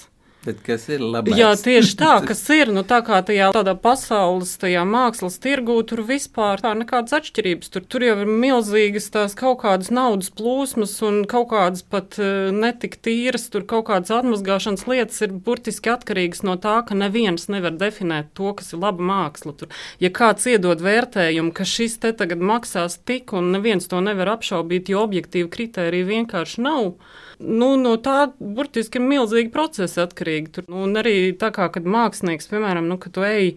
Bet 0.48 0.62
kas 0.64 0.86
ir 0.88 1.02
labs? 1.04 1.34
Jā, 1.36 1.50
tieši 1.60 1.96
tā, 2.00 2.14
kas 2.30 2.40
ir. 2.56 2.70
Nu, 2.72 2.86
tā 2.88 3.02
kā 3.04 3.18
tajā 3.26 3.50
tādā 3.56 3.74
pasaules, 3.84 4.54
tajā 4.62 4.86
mākslas 4.88 5.36
tirgū, 5.44 5.76
tur 5.90 6.06
vispār 6.08 6.64
tā 6.64 6.72
nekādas 6.80 7.18
atšķirības. 7.18 7.72
Tur, 7.74 7.84
tur 7.84 8.06
jau 8.06 8.14
ir 8.24 8.32
milzīgas 8.32 9.10
tās 9.12 9.36
kaut 9.36 9.60
kādas 9.66 9.92
naudas 9.92 10.32
plūsmas 10.32 10.96
un 11.04 11.20
kaut 11.28 11.50
kādas 11.52 11.84
pat 11.84 12.16
uh, 12.22 12.48
netik 12.56 12.96
tīras, 13.04 13.50
tur 13.52 13.68
kaut 13.68 13.90
kādas 13.92 14.14
atmazgāšanas 14.22 14.88
lietas 14.88 15.20
ir 15.28 15.36
burtiski 15.36 15.92
atkarīgas 15.92 16.46
no 16.48 16.56
tā, 16.64 16.80
ka 16.88 16.96
neviens 16.96 17.50
nevar 17.52 17.76
definēt 17.76 18.32
to, 18.38 18.56
kas 18.56 18.72
ir 18.72 18.84
laba 18.86 19.04
māksla. 19.12 19.58
Tur, 19.60 19.76
ja 20.00 20.14
kāds 20.16 20.48
iedod 20.48 20.80
vērtējumu, 20.86 21.52
ka 21.52 21.68
šis 21.68 22.00
te 22.06 22.16
tagad 22.16 22.40
maksās 22.40 23.02
tik 23.04 23.36
un 23.36 23.52
neviens 23.58 23.92
to 23.92 24.00
nevar 24.00 24.38
apšaubīt, 24.38 24.96
jo 24.96 25.04
objektīvi 25.04 25.52
kritēriji 25.52 26.12
vienkārši 26.16 26.64
nav 26.64 26.94
nu, 27.40 27.76
no 27.78 27.96
tā 28.02 28.32
burtiski 28.40 29.00
ir 29.00 29.06
milzīgi 29.06 29.52
procesi 29.54 30.00
atkarīgi. 30.02 30.37
Tur, 30.54 30.68
nu, 30.72 30.84
un 30.86 31.02
arī 31.02 31.16
tā 31.40 31.50
kā, 31.56 31.68
kad 31.74 31.88
mākslinieks, 31.90 32.50
piemēram, 32.52 32.88
nu, 32.90 33.00
kad 33.02 33.16
tu 33.18 33.26
ej 33.28 33.56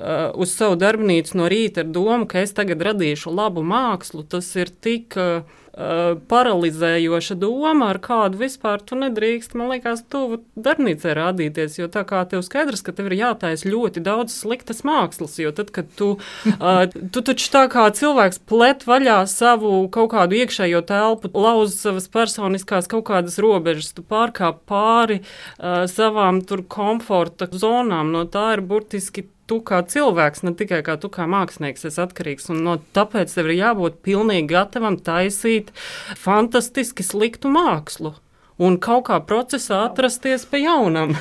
uh, 0.00 0.30
uz 0.34 0.56
savu 0.56 0.80
darbnīcu 0.80 1.38
no 1.38 1.48
rīta 1.52 1.84
ar 1.84 1.92
domu, 1.92 2.26
ka 2.26 2.40
es 2.42 2.56
tagad 2.56 2.82
radīšu 2.90 3.32
labu 3.34 3.64
mākslu, 3.66 4.24
tas 4.24 4.50
ir 4.56 4.72
tik. 4.82 5.16
Uh, 5.20 5.58
Uh, 5.70 6.16
paralizējoša 6.26 7.36
doma, 7.38 7.92
ar 7.92 8.00
kādu 8.02 8.40
vispār 8.40 8.82
tu 8.82 8.96
nedrīkst, 8.98 9.52
man 9.54 9.70
liekas, 9.70 10.00
tuvu 10.10 10.40
darbnīcē 10.58 11.14
rādīties. 11.14 11.76
Jo 11.78 11.86
tā 11.86 12.02
kā 12.08 12.24
tev 12.26 12.42
skaidrs, 12.42 12.82
ka 12.82 12.90
tev 12.90 13.06
ir 13.06 13.14
jātaisa 13.20 13.70
ļoti 13.70 14.02
daudz 14.02 14.34
sliktas 14.34 14.82
mākslas, 14.82 15.38
jo 15.38 15.54
tad, 15.54 15.70
kad 15.70 15.86
tu, 15.94 16.10
uh, 16.18 16.82
tu 17.14 17.22
taču 17.22 17.52
tā 17.54 17.64
kā 17.70 17.86
cilvēks 17.94 18.42
plet 18.50 18.82
vaļā 18.82 19.20
savu 19.30 19.86
kaut 19.94 20.10
kādu 20.16 20.42
iekšējo 20.42 20.82
telpu, 20.90 21.30
lauz 21.38 21.78
savas 21.78 22.10
personiskās 22.10 22.90
kaut 22.90 23.06
kādas 23.12 23.38
robežas, 23.38 23.94
tu 23.94 24.02
pārkāp 24.02 24.64
pāri 24.66 25.22
uh, 25.22 25.86
savām 25.86 26.42
tur 26.42 26.66
komforta 26.66 27.46
zonām, 27.54 28.10
no 28.10 28.26
tā 28.26 28.56
ir 28.58 28.66
burtiski 28.66 29.30
tu 29.50 29.58
kā 29.66 29.82
cilvēks, 29.82 30.44
ne 30.46 30.54
tikai 30.54 30.80
kā 30.86 30.94
tu 31.02 31.10
kā 31.12 31.26
mākslinieks, 31.30 31.88
esi 31.90 32.02
atkarīgs. 32.04 32.48
Un 32.54 32.62
no, 32.66 32.78
tāpēc 32.96 33.34
tev 33.34 33.50
ir 33.50 33.58
jābūt 33.58 34.00
pilnīgi 34.06 34.46
gatavam 34.54 34.98
taisīt 35.02 35.72
fantastiski 36.18 37.06
sliktu 37.06 37.50
mākslu 37.50 38.14
un 38.60 38.76
kaut 38.82 39.08
kā 39.08 39.18
procesā 39.24 39.84
atrasties 39.88 40.46
pa 40.48 40.60
jaunam. 40.60 41.16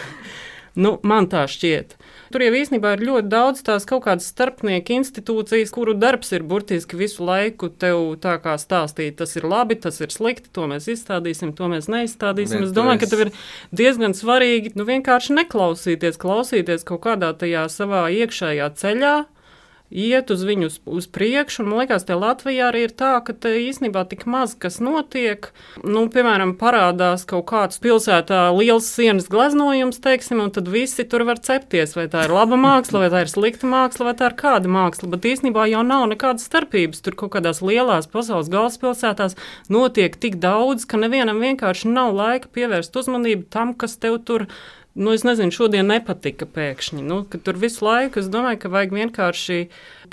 nu, 0.84 0.98
man 1.04 1.30
tā 1.32 1.46
šķiet. 1.50 1.96
Tur 2.30 2.44
jau 2.46 2.52
īstenībā 2.60 2.92
ir 2.94 3.06
ļoti 3.08 3.30
daudz 3.32 3.64
tās 3.66 3.88
kaut 3.90 4.04
kādas 4.06 4.28
starpnieku 4.30 4.94
institūcijas, 5.00 5.72
kuru 5.74 5.96
darbs 5.98 6.30
ir 6.36 6.46
burtiski 6.46 7.00
visu 7.00 7.26
laiku 7.26 7.72
tev 7.74 8.04
tā 8.22 8.36
kā 8.44 8.54
stāstīt, 8.62 9.18
tas 9.22 9.34
ir 9.40 9.48
labi, 9.50 9.80
tas 9.82 9.98
ir 10.04 10.14
slikti, 10.14 10.52
to 10.54 10.68
mēs 10.70 10.86
izstādīsim, 10.94 11.56
to 11.58 11.72
mēs 11.72 11.90
neizstādīsim. 11.90 12.62
Bet 12.62 12.70
es 12.70 12.76
domāju, 12.76 13.00
es... 13.00 13.04
ka 13.04 13.10
tev 13.10 13.26
ir 13.26 13.34
diezgan 13.82 14.14
svarīgi 14.18 14.76
nu, 14.78 14.86
vienkārši 14.90 15.40
neklausīties, 15.42 16.22
klausīties 16.22 16.86
kaut 16.86 17.02
kādā 17.08 17.34
tajā 17.34 17.66
savā 17.74 18.06
iekšējā 18.14 18.70
ceļā 18.78 19.16
iet 19.90 20.30
uz 20.32 20.44
viņu 20.46 20.70
uz, 20.70 20.78
uz 20.86 21.08
priekšu. 21.10 21.66
Man 21.66 21.82
liekas, 21.84 22.06
te 22.08 22.16
Latvijā 22.18 22.70
arī 22.70 22.86
ir 22.88 22.94
tā, 22.94 23.18
ka 23.26 23.34
te 23.34 23.56
īstenībā 23.64 24.06
tik 24.10 24.26
maz 24.30 24.56
kas 24.60 24.80
notiek. 24.84 25.50
Nu, 25.84 26.06
piemēram, 26.14 26.56
parādās 26.60 27.26
kaut 27.30 27.48
kāds 27.50 27.82
pilsētā 27.82 28.48
liels 28.56 28.90
sienas 28.90 29.30
gleznojums, 29.32 30.02
teiksim, 30.04 30.42
un 30.44 30.54
tad 30.56 30.70
visi 30.72 31.06
tur 31.10 31.26
var 31.28 31.42
cepties, 31.44 31.96
vai 31.98 32.08
tā 32.12 32.28
ir 32.28 32.36
laba 32.36 32.60
māksla, 32.60 33.04
vai 33.06 33.12
tā 33.14 33.24
ir 33.26 33.34
slikta 33.34 33.70
māksla, 33.70 34.12
vai 34.12 34.16
tā 34.20 34.30
ir 34.32 34.38
kāda 34.40 34.72
māksla. 34.72 35.12
Bet 35.14 35.30
īstenībā 35.30 35.68
jau 35.72 35.84
nav 35.86 36.08
nekādas 36.14 36.48
starpības. 36.50 37.04
Tur 37.06 37.18
kaut 37.20 37.34
kādās 37.38 37.64
lielās 37.66 38.10
pasaules 38.12 38.52
galvaspilsētās 38.54 39.38
notiek 39.74 40.18
tik 40.22 40.38
daudz, 40.44 40.86
ka 40.90 41.02
nevienam 41.02 41.42
vienkārši 41.42 41.90
nav 41.92 42.14
laika 42.18 42.52
pievērst 42.54 42.96
uzmanību 43.02 43.50
tam, 43.54 43.74
kas 43.78 43.98
tev 43.98 44.22
tur 44.26 44.46
ir 44.46 44.54
nu, 44.96 45.14
es 45.14 45.24
nezinu, 45.28 45.54
šodien 45.54 45.90
nepatika 45.92 46.48
pēkšņi. 46.50 47.04
Nu, 47.06 47.22
tur 47.30 47.60
visu 47.62 47.86
laiku 47.86 48.22
es 48.22 48.30
domāju, 48.32 48.62
ka 48.64 48.72
vajag 48.74 48.96
vienkārši 48.98 49.60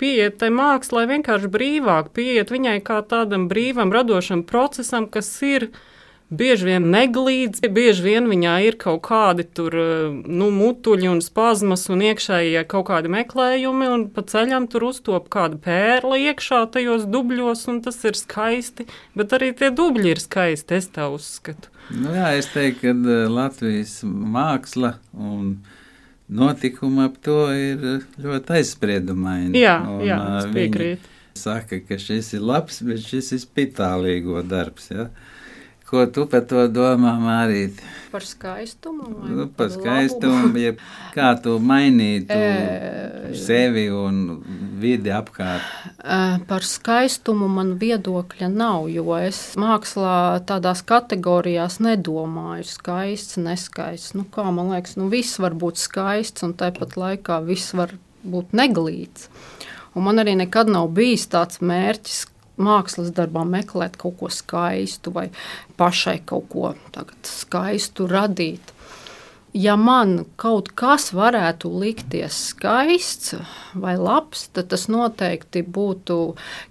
pieiet 0.00 0.38
tai 0.42 0.50
mākslai, 0.54 1.06
vienkārši 1.10 1.50
brīvāk, 1.52 2.12
pieiet 2.16 2.52
viņai 2.52 2.78
kā 2.86 3.00
tādam 3.08 3.48
brīvam, 3.52 3.94
radošam 3.94 4.44
procesam, 4.46 5.08
kas 5.10 5.30
ir. 5.46 5.70
Bieži 6.26 6.66
vien 6.66 6.88
neglīts, 6.90 7.62
bieži 7.70 8.02
vien 8.02 8.24
viņā 8.26 8.56
ir 8.66 8.76
kaut 8.82 9.04
kādi 9.06 9.44
tur, 9.46 9.76
nu, 10.26 10.48
mutuļi 10.50 11.06
un 11.12 11.20
spazmas 11.22 11.86
un 11.92 12.02
iekšējie 12.02 12.64
kaut 12.66 12.88
kādi 12.88 13.12
meklējumi, 13.14 13.90
un 13.94 14.08
pa 14.10 14.24
ceļam 14.26 14.66
tur 14.72 14.88
uztop 14.88 15.28
kāda 15.30 15.60
pērla 15.62 16.18
iekšā 16.32 16.64
tajos 16.74 17.06
dubļos, 17.06 17.62
un 17.70 17.78
tas 17.86 18.02
ir 18.02 18.18
skaisti, 18.18 18.88
bet 19.14 19.38
arī 19.38 19.52
tie 19.54 19.70
dubļi 19.70 20.16
ir 20.16 20.22
skaisti, 20.24 20.80
es 20.80 20.90
tā 20.90 21.06
uzskatu. 21.14 21.70
Nu, 21.94 22.10
jā, 22.10 22.32
es 22.34 22.48
teiktu, 22.50 22.80
ka 22.82 22.92
eh, 22.92 23.26
Latvijas 23.30 24.00
māksla 24.02 24.96
un 25.14 25.60
notikumi 26.26 27.04
ap 27.06 27.20
to 27.22 27.38
ir 27.54 27.84
eh, 27.92 28.08
ļoti 28.22 28.56
aizspriedumaini. 28.58 29.54
Jā, 29.62 29.78
un, 29.86 30.02
jā 30.06 30.18
eh, 30.18 30.38
es 30.40 30.50
piekrītu. 30.56 31.12
Saka, 31.36 31.78
ka 31.84 32.00
šis 32.00 32.32
ir 32.34 32.42
labs, 32.48 32.80
bet 32.82 33.04
šis 33.04 33.30
ir 33.36 33.42
spitālīgo 33.44 34.42
darbs. 34.48 34.90
Ja? 34.90 35.10
Ko 35.87 36.03
tu 36.11 36.25
par 36.27 36.42
to 36.51 36.64
domā, 36.66 37.12
Mārīt? 37.22 37.79
Par 38.11 38.25
skaistumu? 38.27 39.07
Nu, 39.22 39.44
par 39.55 39.68
skaistumu, 39.70 40.51
ja 40.59 40.72
kā 41.14 41.29
tu 41.38 41.61
mainītu 41.62 42.35
e... 42.35 43.31
sevi 43.38 43.85
un 43.94 44.40
vidi 44.83 45.12
apkārt? 45.14 45.62
E, 46.03 46.18
par 46.51 46.66
skaistumu 46.66 47.46
man 47.53 47.77
viedokļa 47.79 48.51
nav, 48.51 48.88
jo 48.90 49.14
es 49.20 49.40
mākslā 49.55 50.42
tādās 50.51 50.83
kategorijās 50.87 51.79
nedomāju 51.87 52.66
skaists, 52.66 53.38
neskaists. 53.38 54.16
Nu, 54.18 54.27
kā 54.27 54.51
man 54.51 54.75
liekas, 54.75 54.99
nu, 54.99 55.07
viss 55.12 55.38
var 55.38 55.55
būt 55.55 55.79
skaists 55.87 56.42
un 56.42 56.59
tāpat 56.59 56.99
laikā 56.99 57.38
viss 57.46 57.77
var 57.79 57.94
būt 58.27 58.59
neglīts. 58.59 59.31
Un 59.94 60.11
man 60.11 60.18
arī 60.18 60.35
nekad 60.42 60.66
nav 60.66 60.90
bijis 60.99 61.31
tāds 61.31 61.62
mērķis, 61.62 62.25
mākslas 62.57 63.12
darbā 63.16 63.45
meklēt 63.49 63.99
kaut 64.01 64.19
ko 64.21 64.31
skaistu 64.33 65.12
vai 65.14 65.29
pašai 65.77 66.21
kaut 66.29 66.49
ko 66.53 66.73
skaistu 67.27 68.09
radīt. 68.11 68.73
Ja 69.57 69.73
man 69.81 70.27
kaut 70.37 70.75
kas 70.77 71.14
varētu 71.16 71.71
likties 71.81 72.37
skaists 72.51 73.38
vai 73.73 73.95
labs, 73.97 74.51
tad 74.53 74.69
tas 74.73 74.85
noteikti 74.92 75.62
būtu 75.64 76.19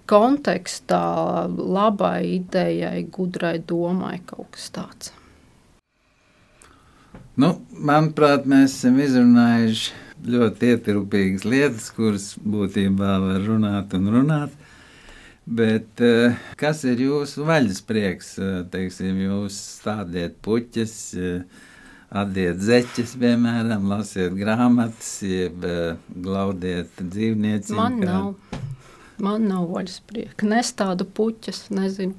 kontekstā 0.06 1.02
labai 1.50 2.20
idejai, 2.36 3.00
gudrai 3.10 3.56
domai, 3.58 4.20
kaut 4.26 4.52
kas 4.54 4.70
tāds. 4.70 5.10
Nu, 7.36 7.56
manuprāt, 7.74 8.46
mēs 8.48 8.78
esam 8.78 9.00
izrunājuši 9.02 10.04
ļoti 10.30 10.70
ietilpīgas 10.72 11.42
lietas, 11.44 11.90
kuras 11.92 12.30
būtībā 12.40 13.16
var 13.24 13.42
runāt 13.44 13.92
un 13.98 14.08
runāt. 14.14 14.54
Bet 15.46 16.00
eh, 16.02 16.34
kas 16.58 16.80
ir 16.90 16.98
jūsu 17.04 17.44
vaļas 17.46 17.78
prieks? 17.86 18.32
Eh, 18.42 18.64
teiksim, 18.70 19.20
jūs 19.28 19.54
stādiet 19.76 20.40
puķes, 20.42 20.94
eh, 21.22 21.68
atdiet 22.10 22.58
zeķes, 22.66 23.12
piemēram, 23.22 23.86
lasiet 23.86 24.34
grāmatas, 24.34 25.12
jeb 25.22 25.62
glaudiet 26.10 26.98
dzīvnieci. 26.98 27.76
Man 27.78 28.00
nav. 28.02 28.32
Man 29.22 29.46
nav 29.48 29.70
vaļas 29.70 30.00
prieka. 30.10 30.48
Nestādu 30.50 31.06
puķes, 31.06 31.68
nezinu. 31.72 32.18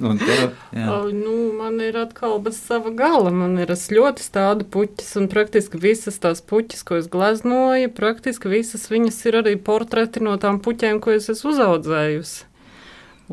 Un 0.00 0.18
tev, 0.18 0.50
uh, 0.72 1.12
nu, 1.12 1.52
man 1.58 1.78
ir 1.80 1.96
atkal 1.96 2.40
bez 2.42 2.58
sava 2.58 2.90
gala. 2.90 3.30
Man 3.30 3.54
ir 3.62 3.70
ļoti 3.70 4.24
stāda 4.24 4.66
puķis, 4.66 5.12
un 5.20 5.28
praktiski 5.30 5.78
visas 5.78 6.18
tās 6.18 6.42
puķis, 6.42 6.82
ko 6.86 6.98
es 6.98 7.06
gleznoju, 7.12 7.92
praktiski 7.94 8.50
visas 8.50 8.88
viņas 8.90 9.20
ir 9.30 9.38
arī 9.44 9.54
portreti 9.54 10.24
no 10.24 10.34
tām 10.42 10.58
puķēm, 10.64 10.98
ko 10.98 11.14
es 11.14 11.30
esmu 11.30 11.54
uzaudzējusi. 11.54 12.50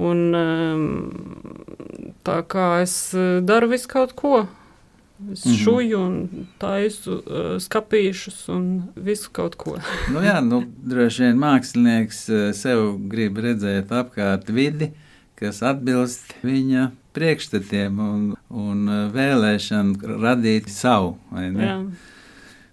Un, 0.02 0.24
um, 0.38 0.86
tā 2.24 2.40
kā 2.48 2.70
es 2.86 2.96
daru 3.44 3.74
visu 3.74 3.90
kaut 3.92 4.14
ko. 4.16 4.46
Es 5.32 5.46
mm 5.46 5.52
-hmm. 5.52 5.64
šuju 5.64 6.00
un 6.00 6.48
taisu 6.58 7.14
uh, 7.14 7.58
skāpīšus 7.62 8.50
un 8.50 8.84
visu 8.96 9.30
kaut 9.32 9.56
ko. 9.56 9.78
nu 10.14 10.20
jā, 10.20 10.42
nu, 10.42 10.64
droši 10.78 11.24
vien 11.24 11.38
mākslinieks 11.38 12.30
sev 12.54 12.98
grib 13.10 13.38
redzēt 13.38 13.92
apkārt 13.92 14.50
vidi, 14.50 14.92
kas 15.42 15.62
atbilst 15.66 16.36
viņa 16.46 16.92
priekšstatiem 17.16 18.00
un, 18.00 18.24
un 18.54 18.88
uh, 18.88 19.04
vēlēšanu 19.14 20.16
radīt 20.22 20.70
savu. 20.72 21.16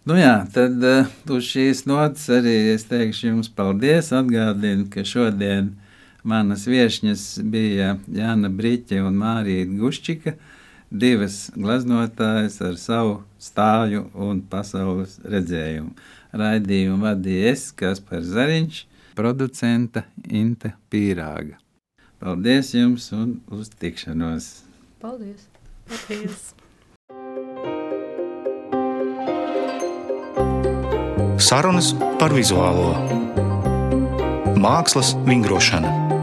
Nu 0.09 0.17
jā, 0.17 0.37
tad 0.55 0.85
uh, 0.85 1.09
uz 1.35 1.49
šīs 1.49 1.83
nots 1.89 2.29
arī 2.33 2.55
es 2.75 2.87
teikšu 2.89 3.33
jums 3.33 3.51
paldies. 3.53 4.13
Atgādinu, 4.17 4.87
ka 4.93 5.05
šodien 5.05 5.75
manas 6.29 6.67
viesņas 6.69 7.25
bija 7.45 7.97
Jāna 8.15 8.49
Brīķe 8.53 9.03
un 9.05 9.19
Mārija 9.21 9.67
Guščika, 9.69 10.37
divas 10.89 11.49
gleznotājas 11.57 12.61
ar 12.65 12.79
savu 12.81 13.19
stāju 13.43 14.07
un 14.17 14.43
pasaules 14.49 15.19
redzējumu. 15.25 15.95
Raidījumu 16.39 17.01
vadīja 17.05 17.55
es, 17.55 17.71
Kaspars 17.73 18.29
Zariņš, 18.33 18.83
producenta 19.19 20.05
Inte 20.29 20.77
Pīrāga. 20.93 21.57
Paldies 22.19 22.73
jums 22.75 23.13
un 23.15 23.37
uz 23.55 23.69
tikšanos! 23.79 24.47
Paldies! 24.99 25.45
Paldies. 25.87 26.49
Sarunas 31.39 31.93
par 32.19 32.35
vizuālo 32.35 32.91
mākslas 34.59 35.15
vingrošanu. 35.31 36.18